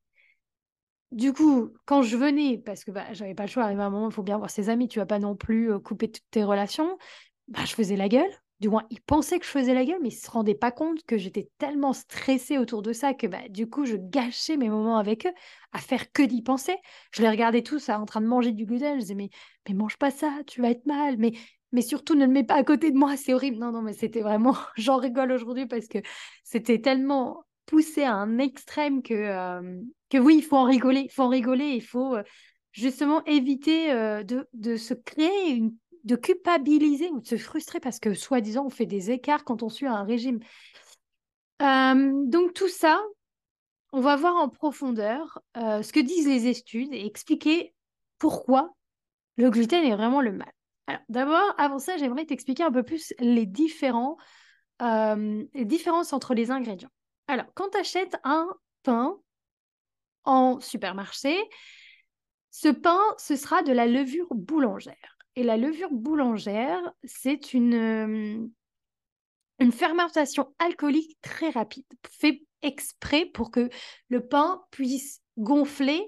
du 1.11 1.33
coup, 1.33 1.71
quand 1.85 2.01
je 2.01 2.17
venais, 2.17 2.57
parce 2.57 2.83
que 2.83 2.91
bah, 2.91 3.13
j'avais 3.13 3.33
pas 3.35 3.43
le 3.43 3.49
choix, 3.49 3.63
arrivé 3.63 3.81
à 3.81 3.85
un 3.85 3.89
moment, 3.89 4.09
il 4.09 4.13
faut 4.13 4.23
bien 4.23 4.37
voir 4.37 4.49
ses 4.49 4.69
amis, 4.69 4.87
tu 4.87 4.99
vas 4.99 5.05
pas 5.05 5.19
non 5.19 5.35
plus 5.35 5.71
euh, 5.71 5.79
couper 5.79 6.11
toutes 6.11 6.23
tes 6.31 6.43
relations, 6.43 6.97
bah, 7.47 7.61
je 7.65 7.73
faisais 7.73 7.95
la 7.95 8.09
gueule. 8.09 8.29
Du 8.59 8.69
moins, 8.69 8.85
ils 8.89 9.01
pensaient 9.01 9.37
que 9.37 9.45
je 9.45 9.51
faisais 9.51 9.75
la 9.75 9.85
gueule, 9.85 9.99
mais 10.01 10.09
ils 10.09 10.11
se 10.11 10.31
rendaient 10.31 10.55
pas 10.55 10.71
compte 10.71 11.03
que 11.05 11.17
j'étais 11.17 11.49
tellement 11.59 11.93
stressée 11.93 12.57
autour 12.57 12.81
de 12.81 12.91
ça 12.91 13.13
que 13.13 13.27
bah, 13.27 13.47
du 13.49 13.69
coup, 13.69 13.85
je 13.85 13.95
gâchais 13.95 14.57
mes 14.57 14.67
moments 14.69 14.97
avec 14.97 15.27
eux 15.27 15.33
à 15.73 15.77
faire 15.79 16.11
que 16.11 16.23
d'y 16.23 16.41
penser. 16.41 16.75
Je 17.11 17.21
les 17.21 17.29
regardais 17.29 17.61
tous 17.61 17.89
en 17.89 18.05
train 18.05 18.19
de 18.21 18.25
manger 18.25 18.51
du 18.51 18.65
gluten. 18.65 18.95
Je 18.95 19.01
disais, 19.01 19.15
mais, 19.15 19.29
mais 19.67 19.75
mange 19.75 19.97
pas 19.97 20.09
ça, 20.09 20.31
tu 20.47 20.61
vas 20.61 20.71
être 20.71 20.87
mal. 20.87 21.17
Mais, 21.17 21.33
mais 21.71 21.83
surtout, 21.83 22.15
ne 22.15 22.25
le 22.25 22.31
mets 22.31 22.43
pas 22.43 22.55
à 22.55 22.63
côté 22.63 22.91
de 22.91 22.97
moi, 22.97 23.15
c'est 23.15 23.33
horrible. 23.33 23.57
Non, 23.59 23.71
non, 23.71 23.83
mais 23.83 23.93
c'était 23.93 24.21
vraiment, 24.21 24.55
j'en 24.75 24.97
rigole 24.97 25.31
aujourd'hui 25.31 25.67
parce 25.67 25.87
que 25.87 25.99
c'était 26.43 26.81
tellement 26.81 27.43
poussé 27.67 28.03
à 28.03 28.13
un 28.15 28.39
extrême 28.39 29.03
que, 29.03 29.13
euh, 29.13 29.81
que 30.09 30.17
oui, 30.17 30.37
il 30.37 30.43
faut 30.43 30.57
en 30.57 30.63
rigoler, 30.63 31.01
il 31.01 31.11
faut 31.11 31.23
en 31.23 31.29
rigoler, 31.29 31.69
il 31.69 31.81
faut 31.81 32.15
euh, 32.15 32.23
justement 32.71 33.23
éviter 33.25 33.91
euh, 33.91 34.23
de, 34.23 34.47
de, 34.53 34.77
se 34.77 34.93
créer, 34.93 35.51
une, 35.51 35.75
de 36.03 36.15
culpabiliser 36.15 37.09
ou 37.09 37.19
de 37.19 37.27
se 37.27 37.37
frustrer 37.37 37.79
parce 37.79 37.99
que 37.99 38.13
soi-disant 38.13 38.65
on 38.65 38.69
fait 38.69 38.85
des 38.85 39.11
écarts 39.11 39.43
quand 39.43 39.63
on 39.63 39.69
suit 39.69 39.87
un 39.87 40.03
régime. 40.03 40.39
donc 41.59 42.53
tout 42.53 42.69
ça, 42.69 43.01
on 43.93 44.01
va 44.01 44.15
voir 44.15 44.35
en 44.35 44.49
profondeur 44.49 45.39
ce 45.55 45.91
que 45.91 45.99
disent 45.99 46.27
les 46.27 46.47
études 46.47 46.93
et 46.93 47.05
expliquer 47.05 47.73
pourquoi 48.19 48.75
le 49.37 49.49
gluten 49.49 49.83
est 49.83 49.95
vraiment 49.95 50.21
le 50.21 50.31
mal. 50.31 50.51
Alors 50.87 51.01
d'abord, 51.09 51.55
avant 51.57 51.79
ça, 51.79 51.97
j'aimerais 51.97 52.25
t'expliquer 52.25 52.63
un 52.63 52.71
peu 52.71 52.83
plus 52.83 53.13
les 53.19 53.45
différents 53.45 54.17
les 54.79 55.65
différences 55.65 56.13
entre 56.13 56.33
les 56.33 56.51
ingrédients. 56.51 56.91
Alors, 57.27 57.45
quand 57.55 57.69
tu 57.69 57.77
achètes 57.77 58.17
un 58.23 58.47
pain 58.83 59.17
en 60.27 60.59
supermarché, 60.59 61.35
ce 62.51 62.69
pain, 62.69 62.99
ce 63.17 63.35
sera 63.35 63.63
de 63.63 63.71
la 63.71 63.87
levure 63.87 64.27
boulangère. 64.31 65.17
Et 65.35 65.43
la 65.43 65.57
levure 65.57 65.91
boulangère, 65.91 66.81
c'est 67.03 67.53
une, 67.53 67.73
euh, 67.73 68.47
une 69.59 69.71
fermentation 69.71 70.53
alcoolique 70.59 71.17
très 71.21 71.49
rapide, 71.49 71.85
fait 72.09 72.41
exprès 72.61 73.25
pour 73.25 73.51
que 73.51 73.69
le 74.09 74.27
pain 74.27 74.61
puisse 74.71 75.21
gonfler, 75.37 76.03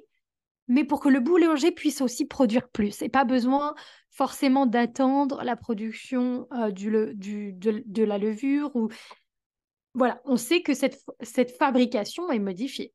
mais 0.68 0.84
pour 0.84 1.00
que 1.00 1.10
le 1.10 1.20
boulanger 1.20 1.72
puisse 1.72 2.02
aussi 2.02 2.26
produire 2.26 2.70
plus. 2.70 3.02
Et 3.02 3.10
pas 3.10 3.26
besoin 3.26 3.76
forcément 4.10 4.66
d'attendre 4.66 5.44
la 5.44 5.56
production 5.56 6.48
euh, 6.54 6.72
du, 6.72 6.90
de, 6.90 7.84
de, 7.86 8.04
la 8.04 8.18
levure 8.18 8.76
ou 8.76 8.90
voilà, 9.94 10.22
on 10.26 10.38
sait 10.38 10.62
que 10.62 10.74
cette, 10.74 11.00
cette 11.22 11.56
fabrication 11.58 12.32
est 12.32 12.40
modifiée. 12.40 12.94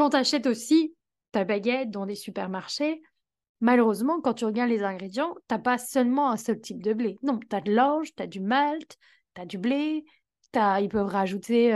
Quand 0.00 0.08
tu 0.08 0.16
achètes 0.16 0.46
aussi 0.46 0.94
ta 1.30 1.44
baguette 1.44 1.90
dans 1.90 2.06
des 2.06 2.14
supermarchés, 2.14 3.02
malheureusement, 3.60 4.22
quand 4.22 4.32
tu 4.32 4.46
regardes 4.46 4.70
les 4.70 4.82
ingrédients, 4.82 5.34
tu 5.46 5.54
n'as 5.54 5.58
pas 5.58 5.76
seulement 5.76 6.30
un 6.30 6.38
seul 6.38 6.58
type 6.58 6.82
de 6.82 6.94
blé. 6.94 7.18
Non, 7.22 7.38
tu 7.38 7.54
as 7.54 7.60
de 7.60 7.70
l'orge, 7.70 8.14
tu 8.16 8.22
as 8.22 8.26
du 8.26 8.40
malt, 8.40 8.96
tu 9.34 9.42
as 9.42 9.44
du 9.44 9.58
blé, 9.58 10.06
ils 10.54 10.88
peuvent 10.90 11.06
rajouter 11.06 11.74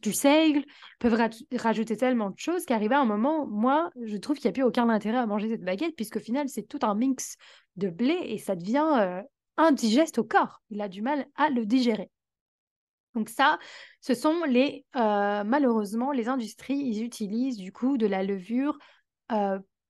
du 0.00 0.12
seigle, 0.14 0.60
ils 0.60 0.98
peuvent 1.00 1.20
rajouter 1.58 1.98
tellement 1.98 2.30
de 2.30 2.38
choses 2.38 2.64
qu'arrivé 2.64 2.94
à 2.94 3.00
un 3.00 3.04
moment, 3.04 3.46
moi, 3.46 3.90
je 4.02 4.16
trouve 4.16 4.38
qu'il 4.38 4.46
n'y 4.46 4.52
a 4.52 4.54
plus 4.54 4.62
aucun 4.62 4.88
intérêt 4.88 5.18
à 5.18 5.26
manger 5.26 5.50
cette 5.50 5.64
baguette, 5.64 5.96
puisqu'au 5.96 6.20
final, 6.20 6.48
c'est 6.48 6.62
tout 6.62 6.80
un 6.80 6.94
mix 6.94 7.36
de 7.76 7.90
blé 7.90 8.16
et 8.22 8.38
ça 8.38 8.56
devient 8.56 9.22
indigeste 9.58 10.16
au 10.16 10.24
corps. 10.24 10.62
Il 10.70 10.80
a 10.80 10.88
du 10.88 11.02
mal 11.02 11.26
à 11.36 11.50
le 11.50 11.66
digérer. 11.66 12.10
Donc 13.14 13.28
ça, 13.28 13.58
ce 14.00 14.14
sont 14.14 14.44
les, 14.44 14.84
malheureusement, 14.94 16.12
les 16.12 16.28
industries, 16.28 16.78
ils 16.78 17.02
utilisent 17.02 17.56
du 17.56 17.72
coup 17.72 17.96
de 17.96 18.06
la 18.06 18.22
levure 18.22 18.78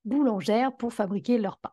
boulangère 0.05 0.77
pour 0.77 0.93
fabriquer 0.93 1.39
leur 1.39 1.59
pain. 1.59 1.73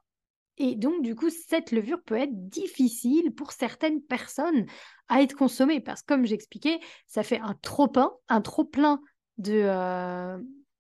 Et 0.58 0.76
donc, 0.76 1.02
du 1.02 1.16
coup, 1.16 1.30
cette 1.30 1.72
levure 1.72 2.02
peut 2.04 2.16
être 2.16 2.48
difficile 2.50 3.34
pour 3.34 3.52
certaines 3.52 4.02
personnes 4.02 4.66
à 5.10 5.22
être 5.22 5.36
consommée 5.36 5.82
parce 5.82 6.02
que, 6.02 6.14
comme 6.14 6.26
j'expliquais, 6.26 6.80
ça 7.08 7.24
fait 7.24 7.40
un 7.40 7.56
trop-plein, 7.62 8.12
un 8.30 8.42
trop-plein 8.42 9.02
de, 9.38 10.40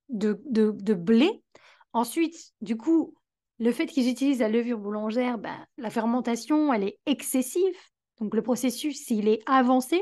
de, 0.09 0.41
de, 0.49 0.93
blé. 0.93 1.43
Ensuite, 1.91 2.53
du 2.61 2.77
coup, 2.77 3.15
le 3.59 3.71
fait 3.71 3.85
qu'ils 3.85 4.09
utilisent 4.09 4.39
la 4.39 4.49
levure 4.49 4.79
boulangère, 4.79 5.37
ben, 5.37 5.65
la 5.77 5.89
fermentation, 5.89 6.73
elle 6.73 6.83
est 6.83 6.99
excessive. 7.05 7.75
Donc, 8.19 8.33
le 8.33 8.41
processus, 8.41 9.09
il 9.09 9.27
est 9.27 9.41
avancé. 9.45 10.01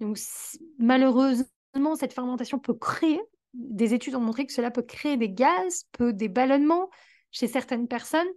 Donc, 0.00 0.18
malheureusement, 0.78 1.94
cette 1.98 2.12
fermentation 2.12 2.58
peut 2.58 2.74
créer, 2.74 3.20
des 3.54 3.94
études 3.94 4.14
ont 4.14 4.20
montré 4.20 4.46
que 4.46 4.52
cela 4.52 4.70
peut 4.70 4.82
créer 4.82 5.16
des 5.16 5.30
gaz, 5.30 5.84
peut 5.92 6.12
des 6.12 6.28
ballonnements 6.28 6.90
chez 7.30 7.46
certaines 7.46 7.88
personnes 7.88 8.28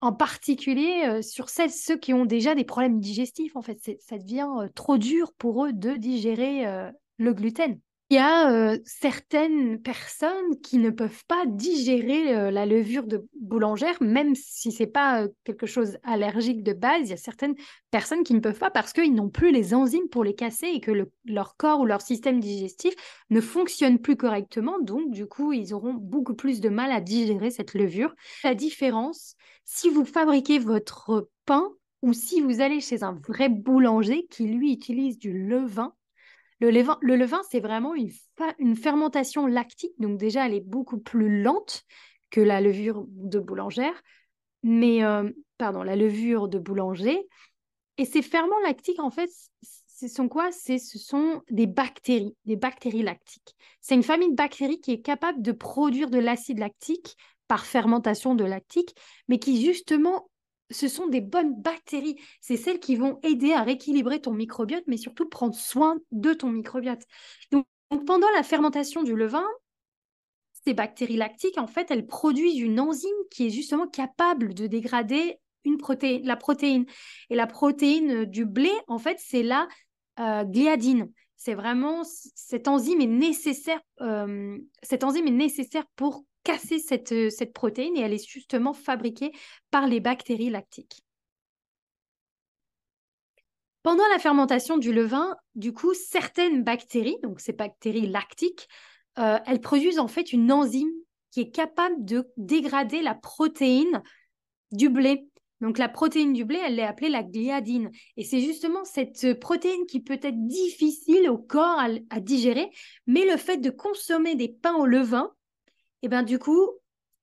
en 0.00 0.12
particulier 0.12 1.04
euh, 1.06 1.22
sur 1.22 1.48
celles, 1.48 1.72
ceux 1.72 1.96
qui 1.96 2.14
ont 2.14 2.24
déjà 2.24 2.54
des 2.54 2.64
problèmes 2.64 3.00
digestifs. 3.00 3.56
En 3.56 3.62
fait, 3.62 3.98
ça 4.00 4.18
devient 4.18 4.48
euh, 4.60 4.68
trop 4.74 4.96
dur 4.96 5.32
pour 5.38 5.64
eux 5.64 5.72
de 5.72 5.94
digérer 5.94 6.66
euh, 6.66 6.90
le 7.18 7.34
gluten. 7.34 7.80
Il 8.10 8.14
y 8.14 8.18
a 8.20 8.74
certaines 8.86 9.82
personnes 9.82 10.58
qui 10.62 10.78
ne 10.78 10.88
peuvent 10.88 11.24
pas 11.26 11.44
digérer 11.46 12.50
la 12.50 12.64
levure 12.64 13.06
de 13.06 13.28
boulangère, 13.38 13.98
même 14.00 14.34
si 14.34 14.72
c'est 14.72 14.86
pas 14.86 15.26
quelque 15.44 15.66
chose 15.66 15.98
allergique 16.04 16.62
de 16.62 16.72
base. 16.72 17.02
Il 17.02 17.10
y 17.10 17.12
a 17.12 17.18
certaines 17.18 17.54
personnes 17.90 18.22
qui 18.22 18.32
ne 18.32 18.40
peuvent 18.40 18.58
pas 18.58 18.70
parce 18.70 18.94
qu'ils 18.94 19.14
n'ont 19.14 19.28
plus 19.28 19.52
les 19.52 19.74
enzymes 19.74 20.08
pour 20.08 20.24
les 20.24 20.34
casser 20.34 20.68
et 20.68 20.80
que 20.80 21.06
leur 21.26 21.56
corps 21.58 21.80
ou 21.80 21.84
leur 21.84 22.00
système 22.00 22.40
digestif 22.40 22.94
ne 23.28 23.42
fonctionne 23.42 23.98
plus 23.98 24.16
correctement. 24.16 24.78
Donc, 24.80 25.10
du 25.10 25.26
coup, 25.26 25.52
ils 25.52 25.74
auront 25.74 25.92
beaucoup 25.92 26.34
plus 26.34 26.60
de 26.60 26.70
mal 26.70 26.90
à 26.92 27.02
digérer 27.02 27.50
cette 27.50 27.74
levure. 27.74 28.14
La 28.42 28.54
différence, 28.54 29.34
si 29.66 29.90
vous 29.90 30.06
fabriquez 30.06 30.58
votre 30.58 31.28
pain 31.44 31.68
ou 32.00 32.14
si 32.14 32.40
vous 32.40 32.62
allez 32.62 32.80
chez 32.80 33.02
un 33.02 33.20
vrai 33.28 33.50
boulanger 33.50 34.26
qui, 34.30 34.46
lui, 34.46 34.72
utilise 34.72 35.18
du 35.18 35.46
levain, 35.46 35.92
le 36.60 36.70
levain, 36.70 36.98
le 37.00 37.16
levain 37.16 37.40
c'est 37.50 37.60
vraiment 37.60 37.94
une, 37.94 38.76
fermentation 38.76 39.46
lactique. 39.46 39.94
Donc 39.98 40.18
déjà, 40.18 40.46
elle 40.46 40.54
est 40.54 40.60
beaucoup 40.60 40.98
plus 40.98 41.42
lente 41.42 41.84
que 42.30 42.40
la 42.40 42.60
levure 42.60 43.04
de 43.08 43.38
boulangère. 43.38 44.02
Mais, 44.62 45.04
euh, 45.04 45.30
pardon, 45.56 45.82
la 45.82 45.96
levure 45.96 46.48
de 46.48 46.58
boulanger. 46.58 47.26
Et 47.96 48.04
ces 48.04 48.22
ferments 48.22 48.60
lactiques, 48.60 49.00
en 49.00 49.10
fait, 49.10 49.30
ce 49.62 50.08
sont 50.08 50.28
quoi? 50.28 50.50
Ce 50.52 50.78
sont 50.78 51.42
des 51.50 51.66
bactéries, 51.66 52.36
des 52.44 52.56
bactéries 52.56 53.02
lactiques. 53.02 53.56
C'est 53.80 53.94
une 53.94 54.02
famille 54.02 54.30
de 54.30 54.36
bactéries 54.36 54.80
qui 54.80 54.92
est 54.92 55.00
capable 55.00 55.42
de 55.42 55.52
produire 55.52 56.10
de 56.10 56.18
l'acide 56.18 56.58
lactique 56.58 57.16
par 57.48 57.64
fermentation 57.64 58.34
de 58.34 58.44
lactique, 58.44 58.94
mais 59.26 59.38
qui 59.38 59.64
justement, 59.64 60.30
ce 60.70 60.88
sont 60.88 61.06
des 61.06 61.20
bonnes 61.20 61.54
bactéries. 61.60 62.16
C'est 62.40 62.56
celles 62.56 62.80
qui 62.80 62.96
vont 62.96 63.18
aider 63.22 63.52
à 63.52 63.62
rééquilibrer 63.62 64.20
ton 64.20 64.32
microbiote, 64.32 64.84
mais 64.86 64.96
surtout 64.96 65.28
prendre 65.28 65.54
soin 65.54 65.98
de 66.12 66.32
ton 66.32 66.50
microbiote. 66.50 67.02
Donc, 67.50 67.66
pendant 68.06 68.30
la 68.34 68.42
fermentation 68.42 69.02
du 69.02 69.16
levain, 69.16 69.46
ces 70.64 70.74
bactéries 70.74 71.16
lactiques, 71.16 71.58
en 71.58 71.66
fait, 71.66 71.90
elles 71.90 72.06
produisent 72.06 72.60
une 72.60 72.80
enzyme 72.80 73.10
qui 73.30 73.46
est 73.46 73.50
justement 73.50 73.86
capable 73.86 74.54
de 74.54 74.66
dégrader 74.66 75.38
une 75.64 75.78
protéine, 75.78 76.26
la 76.26 76.36
protéine. 76.36 76.84
Et 77.30 77.36
la 77.36 77.46
protéine 77.46 78.24
du 78.24 78.44
blé, 78.44 78.72
en 78.86 78.98
fait, 78.98 79.18
c'est 79.18 79.42
la 79.42 79.68
euh, 80.18 80.44
gliadine. 80.44 81.10
C'est 81.36 81.54
vraiment 81.54 82.02
cette 82.04 82.66
enzyme 82.66 83.00
est 83.00 83.06
nécessaire. 83.06 83.80
Euh, 84.00 84.58
cette 84.82 85.04
enzyme 85.04 85.28
est 85.28 85.30
nécessaire 85.30 85.84
pour 85.94 86.24
casser 86.48 86.78
cette, 86.78 87.12
euh, 87.12 87.28
cette 87.28 87.52
protéine 87.52 87.94
et 87.98 88.00
elle 88.00 88.14
est 88.14 88.26
justement 88.26 88.72
fabriquée 88.72 89.32
par 89.70 89.86
les 89.86 90.00
bactéries 90.00 90.48
lactiques. 90.48 91.02
Pendant 93.82 94.08
la 94.10 94.18
fermentation 94.18 94.78
du 94.78 94.90
levain, 94.90 95.36
du 95.56 95.74
coup, 95.74 95.92
certaines 95.92 96.64
bactéries, 96.64 97.18
donc 97.22 97.40
ces 97.40 97.52
bactéries 97.52 98.06
lactiques, 98.06 98.66
euh, 99.18 99.38
elles 99.46 99.60
produisent 99.60 99.98
en 99.98 100.08
fait 100.08 100.32
une 100.32 100.50
enzyme 100.50 100.90
qui 101.32 101.42
est 101.42 101.50
capable 101.50 102.02
de 102.02 102.26
dégrader 102.38 103.02
la 103.02 103.14
protéine 103.14 104.02
du 104.72 104.88
blé. 104.88 105.28
Donc 105.60 105.76
la 105.76 105.90
protéine 105.90 106.32
du 106.32 106.46
blé, 106.46 106.58
elle 106.64 106.78
est 106.78 106.82
appelée 106.82 107.10
la 107.10 107.22
gliadine. 107.22 107.90
Et 108.16 108.24
c'est 108.24 108.40
justement 108.40 108.84
cette 108.84 109.38
protéine 109.38 109.84
qui 109.86 110.00
peut 110.00 110.20
être 110.22 110.46
difficile 110.46 111.28
au 111.28 111.36
corps 111.36 111.78
à, 111.78 112.20
digérer, 112.20 112.70
mais 113.06 113.26
le 113.26 113.36
fait 113.36 113.58
de 113.58 113.68
consommer 113.68 114.34
des 114.34 114.48
pains 114.48 114.76
au 114.76 114.86
levain, 114.86 115.30
et 116.02 116.08
bien 116.08 116.22
du 116.22 116.38
coup, 116.38 116.70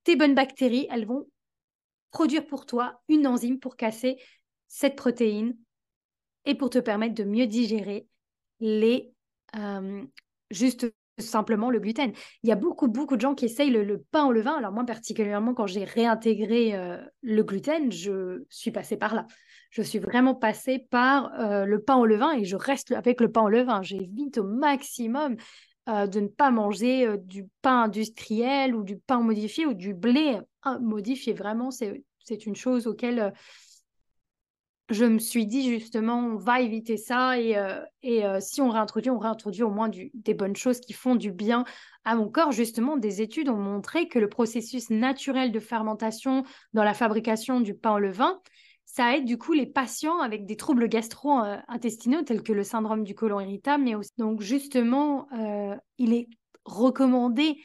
tes 0.04 0.16
bonnes 0.16 0.34
bactéries, 0.34 0.86
elles 0.90 1.06
vont 1.06 1.26
produire 2.10 2.46
pour 2.46 2.66
toi 2.66 3.00
une 3.08 3.26
enzyme 3.26 3.58
pour 3.58 3.76
casser 3.76 4.16
cette 4.68 4.96
protéine 4.96 5.56
et 6.44 6.54
pour 6.54 6.70
te 6.70 6.78
permettre 6.78 7.14
de 7.14 7.24
mieux 7.24 7.46
digérer 7.46 8.06
les 8.60 9.12
euh, 9.56 10.04
juste 10.50 10.86
simplement 11.18 11.70
le 11.70 11.80
gluten. 11.80 12.12
Il 12.42 12.48
y 12.48 12.52
a 12.52 12.56
beaucoup, 12.56 12.88
beaucoup 12.88 13.16
de 13.16 13.20
gens 13.20 13.34
qui 13.34 13.46
essayent 13.46 13.70
le, 13.70 14.04
pain 14.10 14.26
au 14.26 14.32
levain. 14.32 14.54
Alors 14.54 14.72
moi, 14.72 14.84
particulièrement, 14.84 15.54
quand 15.54 15.66
j'ai 15.66 15.84
réintégré 15.84 16.74
euh, 16.74 16.98
le 17.22 17.42
gluten, 17.42 17.90
je 17.90 18.44
suis 18.50 18.70
passée 18.70 18.96
par 18.96 19.14
là. 19.14 19.26
Je 19.70 19.82
suis 19.82 19.98
vraiment 19.98 20.34
passée 20.34 20.86
par 20.90 21.32
euh, 21.40 21.64
le 21.64 21.82
pain 21.82 21.96
au 21.96 22.06
levain 22.06 22.32
et 22.32 22.44
je 22.44 22.56
reste 22.56 22.92
avec 22.92 23.20
le 23.20 23.30
pain 23.30 23.42
au 23.42 23.48
levain. 23.48 23.82
J'évite 23.82 24.38
au 24.38 24.44
maximum 24.44 25.36
euh, 25.88 26.08
de 26.08 26.18
ne 26.18 26.26
pas 26.26 26.50
manger 26.50 27.06
euh, 27.06 27.16
du 27.16 27.46
pain 27.62 27.84
industriel 27.84 28.74
ou 28.74 28.82
du 28.82 28.96
pain 28.96 29.20
modifié 29.20 29.66
ou 29.66 29.74
du 29.74 29.94
blé 29.94 30.38
hein, 30.64 30.78
modifié. 30.80 31.32
Vraiment, 31.32 31.70
c'est 31.70 32.02
une 32.44 32.56
chose 32.56 32.88
auquel 32.88 33.20
euh, 33.20 33.30
je 34.88 35.04
me 35.04 35.20
suis 35.20 35.46
dit 35.46 35.68
justement, 35.68 36.18
on 36.18 36.36
va 36.36 36.60
éviter 36.60 36.96
ça 36.96 37.40
et, 37.40 37.56
et 38.04 38.22
si 38.38 38.60
on 38.60 38.70
réintroduit, 38.70 39.10
on 39.10 39.18
réintroduit 39.18 39.64
au 39.64 39.70
moins 39.70 39.90
des 39.90 40.32
bonnes 40.32 40.54
choses 40.54 40.78
qui 40.78 40.92
font 40.92 41.16
du 41.16 41.32
bien 41.32 41.64
à 42.04 42.14
mon 42.14 42.28
corps. 42.28 42.52
Justement, 42.52 42.96
des 42.96 43.20
études 43.20 43.48
ont 43.48 43.56
montré 43.56 44.06
que 44.06 44.20
le 44.20 44.28
processus 44.28 44.88
naturel 44.88 45.50
de 45.50 45.58
fermentation 45.58 46.44
dans 46.72 46.84
la 46.84 46.94
fabrication 46.94 47.60
du 47.60 47.74
pain 47.74 47.94
au 47.94 47.98
levain, 47.98 48.40
ça 48.96 49.14
aide 49.14 49.26
du 49.26 49.36
coup 49.36 49.52
les 49.52 49.66
patients 49.66 50.20
avec 50.20 50.46
des 50.46 50.56
troubles 50.56 50.88
gastro-intestinaux 50.88 52.22
tels 52.22 52.42
que 52.42 52.54
le 52.54 52.64
syndrome 52.64 53.04
du 53.04 53.14
côlon 53.14 53.40
irritable. 53.40 53.84
Mais 53.84 53.94
aussi... 53.94 54.10
Donc 54.16 54.40
justement, 54.40 55.28
euh, 55.34 55.76
il 55.98 56.14
est 56.14 56.28
recommandé 56.64 57.60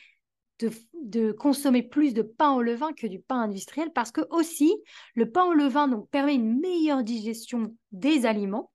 de, 0.94 1.32
consommer 1.32 1.84
plus 1.84 2.14
de 2.14 2.22
pain 2.22 2.52
au 2.52 2.62
levain 2.62 2.92
que 2.92 3.08
du 3.08 3.20
pain 3.20 3.40
industriel 3.40 3.92
parce 3.94 4.12
que 4.12 4.22
aussi 4.30 4.76
le 5.16 5.32
pain 5.32 5.46
au 5.46 5.54
levain 5.54 5.90
permet 6.12 6.36
une 6.36 6.60
meilleure 6.60 7.04
digestion 7.04 7.74
des 7.94 8.26
aliments. 8.26 8.70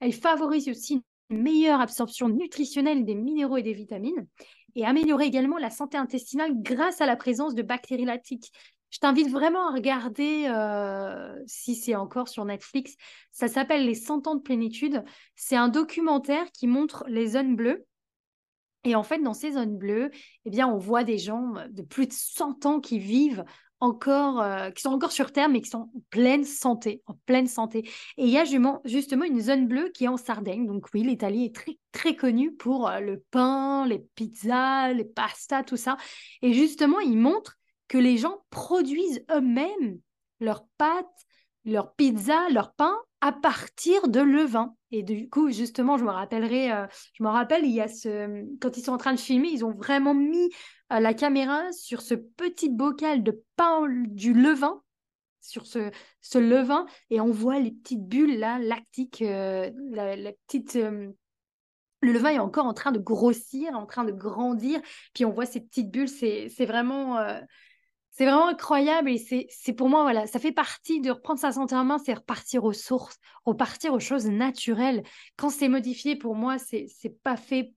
Elle 0.00 0.12
favorise 0.12 0.68
aussi 0.68 1.00
une 1.30 1.42
meilleure 1.42 1.80
absorption 1.80 2.28
nutritionnelle 2.28 3.04
des 3.04 3.14
minéraux 3.14 3.56
et 3.56 3.62
des 3.62 3.72
vitamines 3.72 4.26
et 4.74 4.84
améliorer 4.84 5.26
également 5.26 5.58
la 5.58 5.70
santé 5.70 5.96
intestinale 5.96 6.52
grâce 6.56 7.00
à 7.00 7.06
la 7.06 7.14
présence 7.14 7.54
de 7.54 7.62
bactéries 7.62 8.04
lactiques. 8.04 8.50
Je 8.94 9.00
t'invite 9.00 9.28
vraiment 9.28 9.68
à 9.68 9.72
regarder, 9.72 10.46
euh, 10.46 11.36
si 11.48 11.74
c'est 11.74 11.96
encore 11.96 12.28
sur 12.28 12.44
Netflix, 12.44 12.94
ça 13.32 13.48
s'appelle 13.48 13.84
Les 13.86 13.96
100 13.96 14.28
ans 14.28 14.36
de 14.36 14.40
plénitude. 14.40 15.02
C'est 15.34 15.56
un 15.56 15.66
documentaire 15.68 16.46
qui 16.52 16.68
montre 16.68 17.02
les 17.08 17.26
zones 17.26 17.56
bleues. 17.56 17.84
Et 18.84 18.94
en 18.94 19.02
fait, 19.02 19.18
dans 19.18 19.34
ces 19.34 19.50
zones 19.50 19.76
bleues, 19.76 20.12
eh 20.44 20.50
bien, 20.50 20.68
on 20.68 20.78
voit 20.78 21.02
des 21.02 21.18
gens 21.18 21.54
de 21.70 21.82
plus 21.82 22.06
de 22.06 22.12
100 22.12 22.66
ans 22.66 22.78
qui 22.78 23.00
vivent 23.00 23.44
encore, 23.80 24.40
euh, 24.40 24.70
qui 24.70 24.82
sont 24.82 24.92
encore 24.92 25.10
sur 25.10 25.32
Terre, 25.32 25.48
mais 25.48 25.60
qui 25.60 25.70
sont 25.70 25.90
en 25.92 26.02
pleine 26.10 26.44
santé, 26.44 27.02
en 27.06 27.14
pleine 27.26 27.48
santé. 27.48 27.80
Et 28.16 28.26
il 28.26 28.30
y 28.30 28.38
a 28.38 28.44
justement 28.84 29.24
une 29.24 29.40
zone 29.40 29.66
bleue 29.66 29.88
qui 29.88 30.04
est 30.04 30.08
en 30.08 30.16
Sardaigne. 30.16 30.66
Donc 30.66 30.86
oui, 30.94 31.02
l'Italie 31.02 31.46
est 31.46 31.54
très, 31.54 31.80
très 31.90 32.14
connue 32.14 32.54
pour 32.54 32.88
euh, 32.88 33.00
le 33.00 33.24
pain, 33.32 33.88
les 33.88 34.06
pizzas, 34.14 34.92
les 34.92 35.04
pastas, 35.04 35.64
tout 35.64 35.76
ça. 35.76 35.96
Et 36.42 36.52
justement, 36.52 37.00
ils 37.00 37.18
montrent 37.18 37.58
que 37.88 37.98
les 37.98 38.16
gens 38.16 38.38
produisent 38.50 39.24
eux-mêmes 39.30 39.98
leurs 40.40 40.66
pâtes, 40.78 41.06
leurs 41.64 41.94
pizzas, 41.94 42.48
leur 42.50 42.74
pain 42.74 42.96
à 43.20 43.32
partir 43.32 44.08
de 44.08 44.20
levain. 44.20 44.74
Et 44.90 45.02
du 45.02 45.28
coup, 45.30 45.50
justement, 45.50 45.96
je 45.96 46.04
me 46.04 46.10
rappellerai, 46.10 46.72
euh, 46.72 46.86
je 47.14 47.22
me 47.22 47.28
rappelle, 47.28 47.64
il 47.64 47.72
y 47.72 47.80
a 47.80 47.88
ce, 47.88 48.44
quand 48.60 48.76
ils 48.76 48.82
sont 48.82 48.92
en 48.92 48.98
train 48.98 49.14
de 49.14 49.20
filmer, 49.20 49.48
ils 49.48 49.64
ont 49.64 49.72
vraiment 49.72 50.14
mis 50.14 50.50
la 50.90 51.14
caméra 51.14 51.72
sur 51.72 52.02
ce 52.02 52.14
petit 52.14 52.70
bocal 52.70 53.22
de 53.22 53.42
pain 53.56 53.88
du 53.88 54.32
levain, 54.32 54.80
sur 55.40 55.66
ce, 55.66 55.90
levain, 56.38 56.86
et 57.10 57.20
on 57.20 57.30
voit 57.30 57.58
les 57.58 57.72
petites 57.72 58.06
bulles 58.06 58.38
là, 58.38 58.58
lactiques, 58.58 59.20
la, 59.20 60.32
petite 60.46 60.78
le 62.04 62.12
levain 62.12 62.30
est 62.30 62.38
encore 62.38 62.66
en 62.66 62.74
train 62.74 62.92
de 62.92 62.98
grossir, 62.98 63.74
en 63.74 63.86
train 63.86 64.04
de 64.04 64.12
grandir, 64.12 64.80
puis 65.14 65.24
on 65.24 65.30
voit 65.30 65.46
ces 65.46 65.60
petites 65.60 65.90
bulles, 65.90 66.08
c'est 66.08 66.66
vraiment, 66.66 67.18
euh, 67.18 67.40
c'est 68.16 68.26
vraiment 68.26 68.46
incroyable 68.46 69.10
et 69.10 69.48
c'est 69.50 69.72
pour 69.72 69.88
moi, 69.88 70.02
voilà, 70.02 70.28
ça 70.28 70.38
fait 70.38 70.52
partie 70.52 71.00
de 71.00 71.10
reprendre 71.10 71.40
sa 71.40 71.50
santé 71.50 71.74
en 71.74 71.84
main, 71.84 71.98
c'est 71.98 72.14
repartir 72.14 72.62
aux 72.62 72.72
sources, 72.72 73.18
repartir 73.44 73.92
aux 73.92 73.98
choses 73.98 74.26
naturelles. 74.26 75.02
Quand 75.36 75.50
c'est 75.50 75.68
modifié, 75.68 76.14
pour 76.14 76.36
moi, 76.36 76.56
c'est 76.58 76.86
pas 77.24 77.36
fait, 77.36 77.72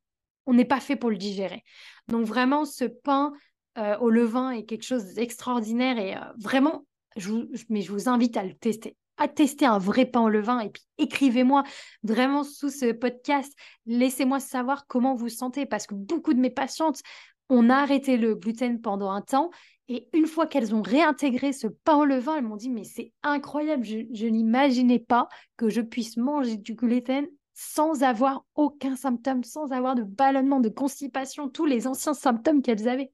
on 0.45 0.53
n'est 0.53 0.63
pas 0.63 0.79
fait 0.79 0.95
pour 0.95 1.09
le 1.09 1.17
digérer. 1.17 1.63
Donc 2.07 2.23
vraiment, 2.23 2.65
ce 2.65 2.85
pain 2.85 3.33
euh, 3.79 3.97
au 3.97 4.11
levain 4.11 4.51
est 4.51 4.65
quelque 4.65 4.85
chose 4.85 5.15
d'extraordinaire 5.15 5.97
et 5.97 6.15
euh, 6.15 6.19
vraiment, 6.37 6.85
je 7.15 7.31
mais 7.69 7.81
je 7.81 7.91
vous 7.91 8.07
invite 8.07 8.37
à 8.37 8.43
le 8.43 8.53
tester 8.53 8.95
à 9.19 9.27
tester 9.27 9.65
un 9.65 9.79
vrai 9.79 10.05
pain 10.05 10.21
au 10.21 10.29
levain 10.29 10.59
et 10.59 10.69
puis 10.69 10.83
écrivez-moi 10.99 11.63
vraiment 12.03 12.43
sous 12.43 12.69
ce 12.69 12.91
podcast. 12.91 13.51
Laissez-moi 13.87 14.39
savoir 14.39 14.85
comment 14.85 15.15
vous 15.15 15.29
sentez 15.29 15.65
parce 15.65 15.87
que 15.87 15.95
beaucoup 15.95 16.35
de 16.35 16.39
mes 16.39 16.51
patientes 16.51 17.01
ont 17.49 17.67
arrêté 17.71 18.17
le 18.17 18.35
gluten 18.35 18.79
pendant 18.79 19.09
un 19.09 19.21
temps 19.21 19.49
et 19.89 20.07
une 20.13 20.27
fois 20.27 20.47
qu'elles 20.47 20.75
ont 20.75 20.81
réintégré 20.81 21.53
ce 21.53 21.67
pain 21.67 21.95
au 21.97 22.05
levain, 22.05 22.37
elles 22.37 22.43
m'ont 22.43 22.57
dit 22.57 22.69
mais 22.69 22.83
c'est 22.83 23.13
incroyable, 23.23 23.83
je, 23.83 24.25
n'imaginais 24.25 24.99
pas 24.99 25.27
que 25.55 25.69
je 25.69 25.81
puisse 25.81 26.17
manger 26.17 26.57
du 26.57 26.75
gluten 26.75 27.27
sans 27.53 28.03
avoir 28.03 28.45
aucun 28.55 28.95
symptôme, 28.95 29.43
sans 29.43 29.71
avoir 29.71 29.95
de 29.95 30.03
ballonnement, 30.03 30.59
de 30.59 30.69
constipation, 30.69 31.49
tous 31.49 31.65
les 31.65 31.87
anciens 31.87 32.13
symptômes 32.13 32.61
qu'elles 32.61 32.87
avaient. 32.87 33.11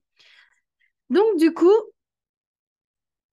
Donc 1.10 1.38
du 1.38 1.54
coup, 1.54 1.72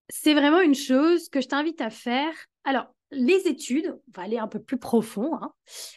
c'est 0.09 0.35
vraiment 0.35 0.61
une 0.61 0.75
chose 0.75 1.29
que 1.29 1.41
je 1.41 1.49
t'invite 1.49 1.81
à 1.81 1.91
faire 1.91 2.35
alors, 2.65 2.95
les 3.11 3.49
études, 3.49 3.97
on 4.09 4.13
va 4.17 4.23
aller 4.23 4.39
un 4.39 4.49
peu 4.49 4.61
plus 4.61 4.79
profond, 4.79 5.35
hein. 5.35 5.53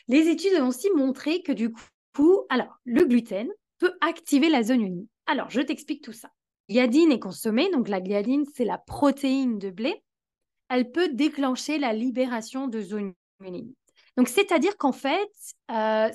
les 0.07 0.27
études 0.29 0.59
ont 0.59 0.67
aussi 0.67 0.89
montré 0.91 1.43
que 1.43 1.51
du 1.51 1.71
coup, 2.15 2.45
alors, 2.49 2.79
le 2.85 3.03
gluten 3.03 3.49
peut 3.79 3.93
activer 4.01 4.49
la 4.49 4.63
zonuline. 4.63 5.07
Alors, 5.25 5.49
je 5.49 5.61
t'explique 5.61 6.03
tout 6.03 6.13
ça. 6.13 6.31
Gliadine 6.69 7.11
est 7.11 7.19
consommée, 7.19 7.69
donc 7.71 7.89
la 7.89 8.01
gliadine, 8.01 8.45
c'est 8.53 8.65
la 8.65 8.77
protéine 8.77 9.59
de 9.59 9.69
blé. 9.69 10.03
Elle 10.69 10.91
peut 10.91 11.09
déclencher 11.09 11.77
la 11.77 11.93
libération 11.93 12.67
de 12.67 12.81
zonuline. 12.81 13.73
Donc, 14.17 14.27
c'est-à-dire 14.27 14.77
qu'en 14.77 14.91
fait, 14.91 15.31
euh, 15.71 16.09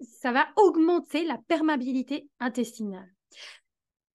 ça 0.00 0.32
va 0.32 0.48
augmenter 0.56 1.24
la 1.24 1.38
perméabilité 1.46 2.28
intestinale. 2.40 3.12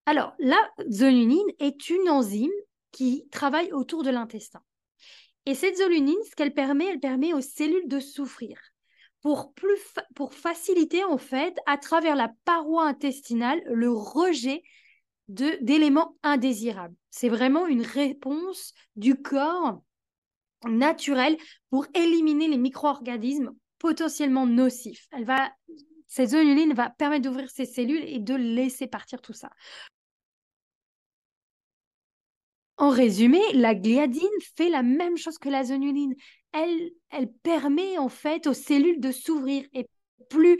Alors, 0.05 0.33
la 0.39 0.57
zonuline 0.89 1.47
est 1.59 1.89
une 1.89 2.09
enzyme 2.09 2.51
qui 2.91 3.27
travaille 3.31 3.71
autour 3.71 4.03
de 4.03 4.09
l'intestin. 4.09 4.61
Et 5.45 5.53
cette 5.53 5.77
zolunine, 5.77 6.15
ce 6.29 6.35
qu'elle 6.35 6.53
permet, 6.53 6.85
elle 6.85 6.99
permet 6.99 7.33
aux 7.33 7.41
cellules 7.41 7.87
de 7.87 7.99
souffrir 7.99 8.57
pour, 9.21 9.53
plus 9.53 9.79
pour 10.15 10.33
faciliter 10.33 11.03
en 11.03 11.17
fait 11.17 11.57
à 11.65 11.77
travers 11.77 12.15
la 12.15 12.31
paroi 12.45 12.85
intestinale 12.85 13.61
le 13.65 13.91
rejet 13.91 14.63
d'éléments 15.27 16.15
indésirables. 16.23 16.95
C'est 17.09 17.29
vraiment 17.29 17.67
une 17.67 17.81
réponse 17.81 18.73
du 18.95 19.15
corps 19.15 19.81
naturel 20.65 21.37
pour 21.69 21.85
éliminer 21.93 22.47
les 22.47 22.57
micro-organismes 22.57 23.51
potentiellement 23.79 24.45
nocifs. 24.45 25.07
Elle 25.11 25.25
va, 25.25 25.51
cette 26.07 26.29
zonuline 26.29 26.73
va 26.73 26.89
permettre 26.89 27.23
d'ouvrir 27.23 27.49
ces 27.49 27.65
cellules 27.65 28.03
et 28.03 28.19
de 28.19 28.35
laisser 28.35 28.87
partir 28.87 29.21
tout 29.21 29.33
ça. 29.33 29.49
En 32.77 32.89
résumé, 32.89 33.39
la 33.53 33.73
gliadine 33.73 34.27
fait 34.55 34.69
la 34.69 34.83
même 34.83 35.17
chose 35.17 35.37
que 35.37 35.49
la 35.49 35.63
zonuline. 35.63 36.13
Elle, 36.51 36.91
elle 37.09 37.31
permet 37.31 37.97
en 37.97 38.09
fait 38.09 38.47
aux 38.47 38.53
cellules 38.53 38.99
de 38.99 39.11
s'ouvrir 39.11 39.65
et 39.73 39.87
plus 40.29 40.59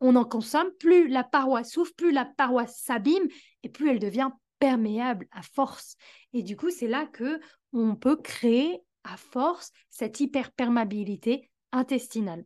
on 0.00 0.16
en 0.16 0.24
consomme, 0.24 0.70
plus 0.78 1.08
la 1.08 1.24
paroi 1.24 1.64
s'ouvre, 1.64 1.94
plus 1.96 2.12
la 2.12 2.26
paroi 2.26 2.66
s'abîme 2.66 3.28
et 3.64 3.68
plus 3.68 3.88
elle 3.90 3.98
devient 3.98 4.30
perméable 4.58 5.26
à 5.32 5.42
force. 5.42 5.96
Et 6.32 6.42
du 6.42 6.56
coup, 6.56 6.70
c'est 6.70 6.86
là 6.86 7.06
que 7.06 7.40
on 7.72 7.96
peut 7.96 8.16
créer 8.16 8.80
à 9.02 9.16
force 9.16 9.72
cette 9.90 10.20
hyperperméabilité 10.20 11.50
intestinale. 11.72 12.44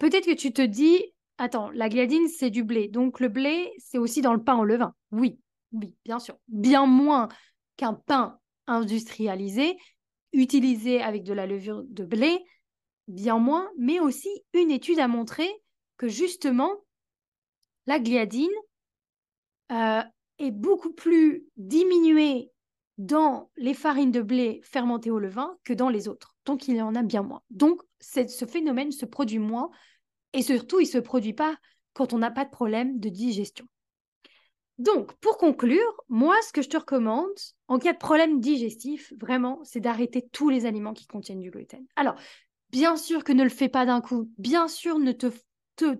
Peut-être 0.00 0.26
que 0.26 0.34
tu 0.34 0.52
te 0.52 0.62
dis, 0.62 1.02
attends, 1.38 1.70
la 1.70 1.88
gliadine, 1.88 2.28
c'est 2.28 2.50
du 2.50 2.64
blé. 2.64 2.88
Donc 2.88 3.20
le 3.20 3.28
blé, 3.28 3.72
c'est 3.78 3.98
aussi 3.98 4.20
dans 4.20 4.34
le 4.34 4.42
pain 4.42 4.58
au 4.58 4.64
levain. 4.64 4.94
Oui, 5.12 5.38
oui, 5.72 5.94
bien 6.04 6.18
sûr. 6.18 6.36
Bien 6.48 6.86
moins 6.86 7.28
qu'un 7.76 7.94
pain 7.94 8.38
industrialisé, 8.66 9.76
utilisé 10.32 11.00
avec 11.00 11.22
de 11.22 11.32
la 11.32 11.46
levure 11.46 11.84
de 11.84 12.04
blé, 12.04 12.44
bien 13.06 13.38
moins, 13.38 13.70
mais 13.78 14.00
aussi 14.00 14.28
une 14.52 14.70
étude 14.70 14.98
a 14.98 15.08
montré 15.08 15.48
que 15.96 16.08
justement, 16.08 16.72
la 17.86 17.98
gliadine 17.98 18.50
euh, 19.72 20.02
est 20.38 20.50
beaucoup 20.50 20.92
plus 20.92 21.44
diminuée 21.56 22.50
dans 22.96 23.50
les 23.56 23.74
farines 23.74 24.10
de 24.10 24.22
blé 24.22 24.60
fermentées 24.64 25.10
au 25.10 25.18
levain 25.18 25.56
que 25.64 25.72
dans 25.72 25.88
les 25.88 26.08
autres. 26.08 26.34
Donc, 26.44 26.68
il 26.68 26.76
y 26.76 26.82
en 26.82 26.94
a 26.94 27.02
bien 27.02 27.22
moins. 27.22 27.42
Donc, 27.50 27.80
ce 28.00 28.44
phénomène 28.44 28.92
se 28.92 29.06
produit 29.06 29.38
moins 29.38 29.70
et 30.32 30.42
surtout, 30.42 30.80
il 30.80 30.84
ne 30.84 30.90
se 30.92 30.98
produit 30.98 31.32
pas 31.32 31.56
quand 31.92 32.12
on 32.12 32.18
n'a 32.18 32.30
pas 32.30 32.44
de 32.44 32.50
problème 32.50 32.98
de 32.98 33.08
digestion. 33.08 33.66
Donc, 34.78 35.12
pour 35.14 35.38
conclure, 35.38 36.04
moi, 36.08 36.36
ce 36.46 36.52
que 36.52 36.62
je 36.62 36.68
te 36.68 36.76
recommande, 36.76 37.26
en 37.66 37.78
cas 37.78 37.92
de 37.92 37.98
problème 37.98 38.40
digestif, 38.40 39.12
vraiment, 39.20 39.60
c'est 39.64 39.80
d'arrêter 39.80 40.28
tous 40.30 40.50
les 40.50 40.66
aliments 40.66 40.94
qui 40.94 41.06
contiennent 41.06 41.40
du 41.40 41.50
gluten. 41.50 41.84
Alors, 41.96 42.14
bien 42.70 42.96
sûr 42.96 43.24
que 43.24 43.32
ne 43.32 43.42
le 43.42 43.48
fais 43.48 43.68
pas 43.68 43.86
d'un 43.86 44.00
coup. 44.00 44.30
Bien 44.38 44.68
sûr, 44.68 45.00
ne 45.00 45.10
te, 45.10 45.26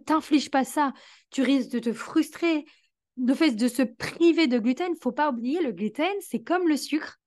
t'inflige 0.04 0.50
pas 0.50 0.64
ça. 0.64 0.92
Tu 1.30 1.42
risques 1.42 1.72
de 1.72 1.80
te 1.80 1.92
frustrer. 1.92 2.64
Le 3.20 3.34
fait 3.34 3.52
de 3.52 3.68
se 3.68 3.82
priver 3.82 4.46
de 4.46 4.58
gluten, 4.58 4.94
faut 5.00 5.12
pas 5.12 5.30
oublier, 5.30 5.60
le 5.60 5.72
gluten, 5.72 6.14
c'est 6.20 6.42
comme 6.42 6.68
le 6.68 6.76
sucre. 6.76 7.18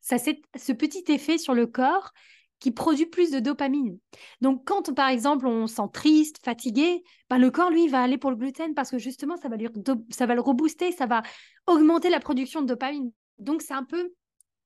Ça, 0.00 0.18
c'est 0.18 0.40
ce 0.56 0.72
petit 0.72 1.04
effet 1.08 1.36
sur 1.36 1.52
le 1.52 1.66
corps 1.66 2.12
qui 2.58 2.70
produit 2.70 3.06
plus 3.06 3.30
de 3.30 3.38
dopamine. 3.38 3.98
Donc, 4.40 4.64
quand 4.64 4.94
par 4.94 5.08
exemple 5.08 5.46
on 5.46 5.66
sent 5.66 5.88
triste, 5.92 6.38
fatigué, 6.42 7.02
ben, 7.28 7.38
le 7.38 7.50
corps 7.50 7.70
lui 7.70 7.88
va 7.88 8.02
aller 8.02 8.18
pour 8.18 8.30
le 8.30 8.36
gluten 8.36 8.74
parce 8.74 8.90
que 8.90 8.98
justement 8.98 9.36
ça 9.36 9.48
va, 9.48 9.56
lui 9.56 9.68
ça 10.10 10.26
va 10.26 10.34
le 10.34 10.40
rebooster, 10.40 10.92
ça 10.92 11.06
va 11.06 11.22
augmenter 11.66 12.08
la 12.08 12.20
production 12.20 12.62
de 12.62 12.66
dopamine. 12.66 13.10
Donc, 13.38 13.62
c'est 13.62 13.74
un 13.74 13.84
peu, 13.84 14.14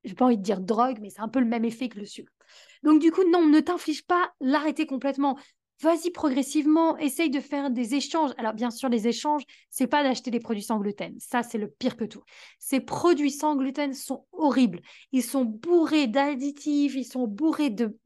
j'ai 0.05 0.15
pas 0.15 0.27
envie 0.27 0.39
de 0.39 0.43
dire 0.43 0.61
drogue, 0.61 0.99
mais 1.01 1.11
c'est 1.11 1.21
un 1.21 1.29
peu 1.29 1.41
le 1.41 1.47
même 1.47 1.65
effet 1.65 1.89
que 1.89 1.99
le 1.99 2.07
sucre. 2.07 2.33
Donc, 2.83 3.01
du 3.01 3.11
coup, 3.11 3.29
non, 3.29 3.47
ne 3.47 3.61
t'inflige 3.61 4.07
pas 4.07 4.33
l'arrêter 4.41 4.87
complètement 4.87 5.37
vas-y 5.83 6.11
progressivement, 6.11 6.97
essaye 6.99 7.31
de 7.31 7.40
faire 7.40 7.71
des 7.71 7.95
échanges. 7.95 8.33
Alors 8.37 8.53
bien 8.53 8.71
sûr, 8.71 8.88
les 8.88 9.09
échanges, 9.09 9.43
c'est 9.71 9.87
pas 9.87 10.03
d'acheter 10.03 10.31
des 10.31 10.40
produits 10.40 10.62
sans 10.62 10.79
gluten. 10.79 11.14
Ça, 11.19 11.43
c'est 11.43 11.59
le 11.59 11.69
pire 11.69 11.97
que 11.97 12.05
tout. 12.05 12.23
Ces 12.59 12.81
produits 12.81 13.31
sans 13.31 13.57
gluten 13.57 13.95
sont 13.95 14.27
horribles. 14.33 14.81
Ils 15.12 15.23
sont 15.23 15.45
bourrés 15.45 16.07
d'additifs, 16.07 16.95
ils 16.95 17.05
sont 17.05 17.27
bourrés 17.27 17.71
de, 17.71 17.97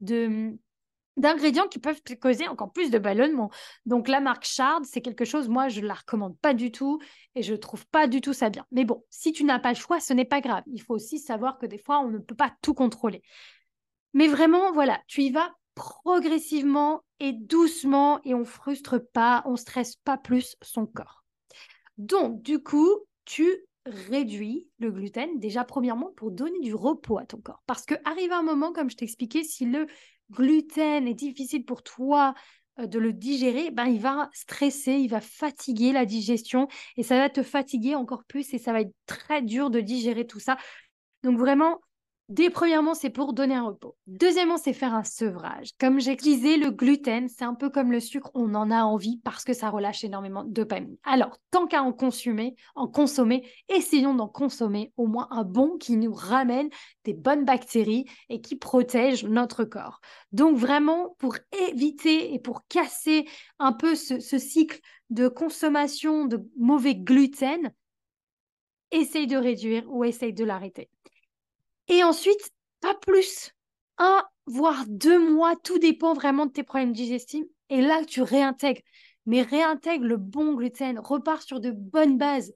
d'ingrédients 1.17 1.67
qui 1.67 1.79
peuvent 1.79 2.01
causer 2.21 2.47
encore 2.47 2.71
plus 2.71 2.91
de 2.91 2.99
ballonnement. 2.99 3.49
Donc 3.85 4.07
la 4.07 4.19
marque 4.19 4.45
Shard, 4.45 4.85
c'est 4.85 5.01
quelque 5.01 5.25
chose, 5.25 5.49
moi, 5.49 5.67
je 5.67 5.81
ne 5.81 5.87
la 5.87 5.95
recommande 5.95 6.37
pas 6.39 6.53
du 6.53 6.71
tout 6.71 6.99
et 7.35 7.43
je 7.43 7.53
ne 7.53 7.57
trouve 7.57 7.85
pas 7.87 8.07
du 8.07 8.21
tout 8.21 8.33
ça 8.33 8.49
bien. 8.49 8.65
Mais 8.71 8.85
bon, 8.85 9.03
si 9.09 9.31
tu 9.31 9.43
n'as 9.43 9.59
pas 9.59 9.69
le 9.69 9.77
choix, 9.77 9.99
ce 9.99 10.13
n'est 10.13 10.25
pas 10.25 10.41
grave. 10.41 10.63
Il 10.67 10.81
faut 10.81 10.95
aussi 10.95 11.19
savoir 11.19 11.57
que 11.57 11.65
des 11.65 11.77
fois, 11.77 11.99
on 11.99 12.09
ne 12.09 12.19
peut 12.19 12.35
pas 12.35 12.53
tout 12.61 12.73
contrôler. 12.73 13.21
Mais 14.13 14.27
vraiment, 14.27 14.71
voilà, 14.71 15.01
tu 15.07 15.23
y 15.23 15.29
vas 15.29 15.53
progressivement 15.75 17.01
et 17.19 17.33
doucement 17.33 18.19
et 18.23 18.33
on 18.33 18.45
frustre 18.45 18.99
pas, 18.99 19.43
on 19.45 19.55
stresse 19.55 19.95
pas 19.95 20.17
plus 20.17 20.55
son 20.61 20.85
corps. 20.85 21.23
Donc, 21.97 22.41
du 22.41 22.61
coup, 22.61 22.89
tu 23.25 23.47
réduis 23.85 24.67
le 24.79 24.91
gluten 24.91 25.39
déjà 25.39 25.63
premièrement 25.63 26.11
pour 26.15 26.31
donner 26.31 26.59
du 26.59 26.73
repos 26.73 27.17
à 27.17 27.25
ton 27.25 27.37
corps. 27.37 27.63
Parce 27.67 27.85
que 27.85 27.95
arrive 28.03 28.31
un 28.31 28.41
moment, 28.41 28.73
comme 28.73 28.89
je 28.89 28.97
t'expliquais, 28.97 29.43
si 29.43 29.65
le 29.65 29.87
gluten 30.31 31.07
est 31.07 31.13
difficile 31.13 31.65
pour 31.65 31.83
toi 31.83 32.33
euh, 32.79 32.87
de 32.87 32.99
le 32.99 33.13
digérer, 33.13 33.71
ben, 33.71 33.85
il 33.85 34.01
va 34.01 34.29
stresser, 34.33 34.93
il 34.93 35.07
va 35.07 35.21
fatiguer 35.21 35.91
la 35.91 36.05
digestion 36.05 36.67
et 36.97 37.03
ça 37.03 37.17
va 37.17 37.29
te 37.29 37.43
fatiguer 37.43 37.95
encore 37.95 38.23
plus 38.25 38.53
et 38.53 38.57
ça 38.57 38.73
va 38.73 38.81
être 38.81 38.93
très 39.05 39.41
dur 39.41 39.69
de 39.69 39.79
digérer 39.79 40.25
tout 40.25 40.39
ça. 40.39 40.57
Donc 41.23 41.37
vraiment, 41.37 41.79
Dès 42.27 42.49
premièrement, 42.49 42.95
c'est 42.95 43.11
pour 43.11 43.33
donner 43.33 43.53
un 43.53 43.65
repos. 43.67 43.95
Deuxièmement, 44.07 44.57
c'est 44.57 44.73
faire 44.73 44.95
un 44.95 45.03
sevrage. 45.03 45.69
Comme 45.79 45.99
disais, 45.99 46.57
le 46.57 46.71
gluten, 46.71 47.29
c'est 47.29 47.43
un 47.43 47.53
peu 47.53 47.69
comme 47.69 47.91
le 47.91 47.99
sucre, 47.99 48.31
on 48.33 48.55
en 48.55 48.71
a 48.71 48.83
envie 48.83 49.19
parce 49.23 49.43
que 49.43 49.53
ça 49.53 49.69
relâche 49.69 50.03
énormément 50.03 50.43
de 50.43 50.51
dopamine. 50.51 50.97
Alors, 51.03 51.37
tant 51.51 51.67
qu'à 51.67 51.83
en 51.83 51.93
consommer, 51.93 52.55
en 52.73 52.87
consommer, 52.87 53.47
essayons 53.69 54.15
d'en 54.15 54.27
consommer 54.27 54.91
au 54.97 55.05
moins 55.05 55.27
un 55.29 55.43
bon 55.43 55.77
qui 55.77 55.97
nous 55.97 56.13
ramène 56.13 56.69
des 57.03 57.13
bonnes 57.13 57.45
bactéries 57.45 58.05
et 58.29 58.41
qui 58.41 58.55
protège 58.55 59.23
notre 59.23 59.63
corps. 59.63 60.01
Donc 60.31 60.57
vraiment, 60.57 61.15
pour 61.19 61.35
éviter 61.69 62.33
et 62.33 62.39
pour 62.39 62.65
casser 62.67 63.27
un 63.59 63.71
peu 63.71 63.93
ce 63.93 64.39
cycle 64.39 64.79
de 65.11 65.27
consommation 65.27 66.25
de 66.25 66.43
mauvais 66.57 66.95
gluten, 66.95 67.71
essaye 68.89 69.27
de 69.27 69.37
réduire 69.37 69.83
ou 69.87 70.03
essaye 70.03 70.33
de 70.33 70.43
l'arrêter. 70.43 70.89
Et 71.87 72.03
ensuite, 72.03 72.51
pas 72.81 72.95
plus. 72.95 73.51
Un, 73.97 74.23
voire 74.45 74.83
deux 74.87 75.19
mois, 75.19 75.55
tout 75.63 75.79
dépend 75.79 76.13
vraiment 76.13 76.45
de 76.45 76.51
tes 76.51 76.63
problèmes 76.63 76.93
digestifs. 76.93 77.45
Et 77.69 77.81
là, 77.81 78.03
tu 78.05 78.21
réintègres. 78.21 78.81
Mais 79.25 79.41
réintègre 79.41 80.05
le 80.05 80.17
bon 80.17 80.53
gluten, 80.53 80.99
repars 80.99 81.41
sur 81.41 81.59
de 81.59 81.71
bonnes 81.71 82.17
bases. 82.17 82.53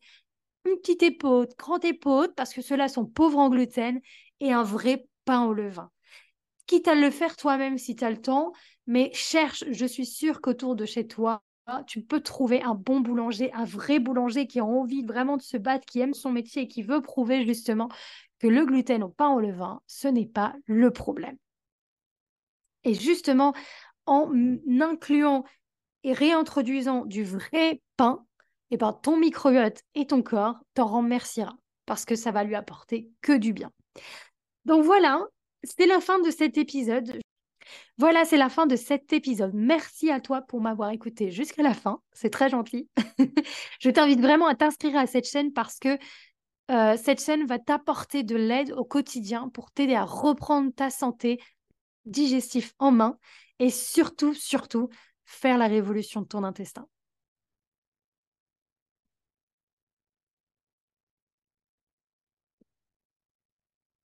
Une 0.65 0.77
petite 0.77 1.03
épaule, 1.03 1.47
grande 1.57 1.85
épaule, 1.85 2.33
parce 2.35 2.53
que 2.53 2.61
ceux-là 2.61 2.87
sont 2.87 3.05
pauvres 3.05 3.39
en 3.39 3.49
gluten, 3.49 3.99
et 4.39 4.51
un 4.51 4.63
vrai 4.63 5.07
pain 5.25 5.45
au 5.45 5.53
levain. 5.53 5.89
Quitte 6.67 6.87
à 6.87 6.95
le 6.95 7.09
faire 7.09 7.35
toi-même 7.35 7.77
si 7.79 7.95
tu 7.95 8.03
as 8.03 8.11
le 8.11 8.21
temps, 8.21 8.51
mais 8.85 9.09
cherche, 9.13 9.63
je 9.71 9.85
suis 9.85 10.05
sûre 10.05 10.41
qu'autour 10.41 10.75
de 10.75 10.85
chez 10.85 11.07
toi, 11.07 11.41
tu 11.87 12.01
peux 12.01 12.21
trouver 12.21 12.61
un 12.61 12.75
bon 12.75 12.99
boulanger, 12.99 13.51
un 13.53 13.65
vrai 13.65 13.99
boulanger 13.99 14.47
qui 14.47 14.59
a 14.59 14.65
envie 14.65 15.03
vraiment 15.03 15.37
de 15.37 15.41
se 15.41 15.57
battre, 15.57 15.85
qui 15.85 15.99
aime 15.99 16.13
son 16.13 16.31
métier 16.31 16.63
et 16.63 16.67
qui 16.67 16.81
veut 16.83 17.01
prouver 17.01 17.45
justement 17.45 17.89
que 18.39 18.47
le 18.47 18.65
gluten 18.65 19.03
au 19.03 19.09
pain 19.09 19.29
au 19.29 19.39
levain, 19.39 19.81
ce 19.87 20.07
n'est 20.07 20.25
pas 20.25 20.55
le 20.65 20.91
problème. 20.91 21.37
Et 22.83 22.93
justement, 22.93 23.53
en 24.05 24.31
incluant 24.81 25.43
et 26.03 26.13
réintroduisant 26.13 27.05
du 27.05 27.23
vrai 27.23 27.81
pain, 27.97 28.25
et 28.71 28.75
eh 28.75 28.77
ben, 28.77 28.93
ton 28.93 29.17
microbiote 29.17 29.81
et 29.95 30.05
ton 30.05 30.21
corps 30.21 30.59
t'en 30.75 30.85
remerciera 30.85 31.57
parce 31.87 32.05
que 32.05 32.15
ça 32.15 32.31
va 32.31 32.43
lui 32.43 32.53
apporter 32.53 33.09
que 33.21 33.35
du 33.35 33.51
bien. 33.51 33.71
Donc 34.65 34.83
voilà, 34.83 35.25
c'est 35.63 35.87
la 35.87 35.99
fin 35.99 36.19
de 36.19 36.29
cet 36.29 36.57
épisode. 36.57 37.19
Voilà, 37.97 38.25
c'est 38.25 38.37
la 38.37 38.49
fin 38.49 38.67
de 38.67 38.75
cet 38.75 39.11
épisode. 39.11 39.51
Merci 39.55 40.11
à 40.11 40.21
toi 40.21 40.41
pour 40.41 40.61
m'avoir 40.61 40.91
écouté 40.91 41.31
jusqu'à 41.31 41.63
la 41.63 41.73
fin. 41.73 41.99
C'est 42.13 42.29
très 42.29 42.49
gentil. 42.49 42.87
je 43.79 43.89
t'invite 43.89 44.21
vraiment 44.21 44.47
à 44.47 44.55
t'inscrire 44.55 44.97
à 44.97 45.07
cette 45.07 45.27
chaîne 45.27 45.51
parce 45.51 45.79
que 45.79 45.97
euh, 46.69 46.97
cette 46.97 47.23
chaîne 47.23 47.45
va 47.45 47.59
t'apporter 47.59 48.23
de 48.23 48.35
l'aide 48.35 48.71
au 48.73 48.85
quotidien 48.85 49.49
pour 49.49 49.71
t'aider 49.71 49.95
à 49.95 50.05
reprendre 50.05 50.71
ta 50.73 50.89
santé 50.89 51.39
digestive 52.05 52.73
en 52.79 52.91
main 52.91 53.17
et 53.59 53.69
surtout, 53.69 54.33
surtout, 54.33 54.89
faire 55.25 55.57
la 55.57 55.67
révolution 55.67 56.21
de 56.21 56.27
ton 56.27 56.43
intestin. 56.43 56.87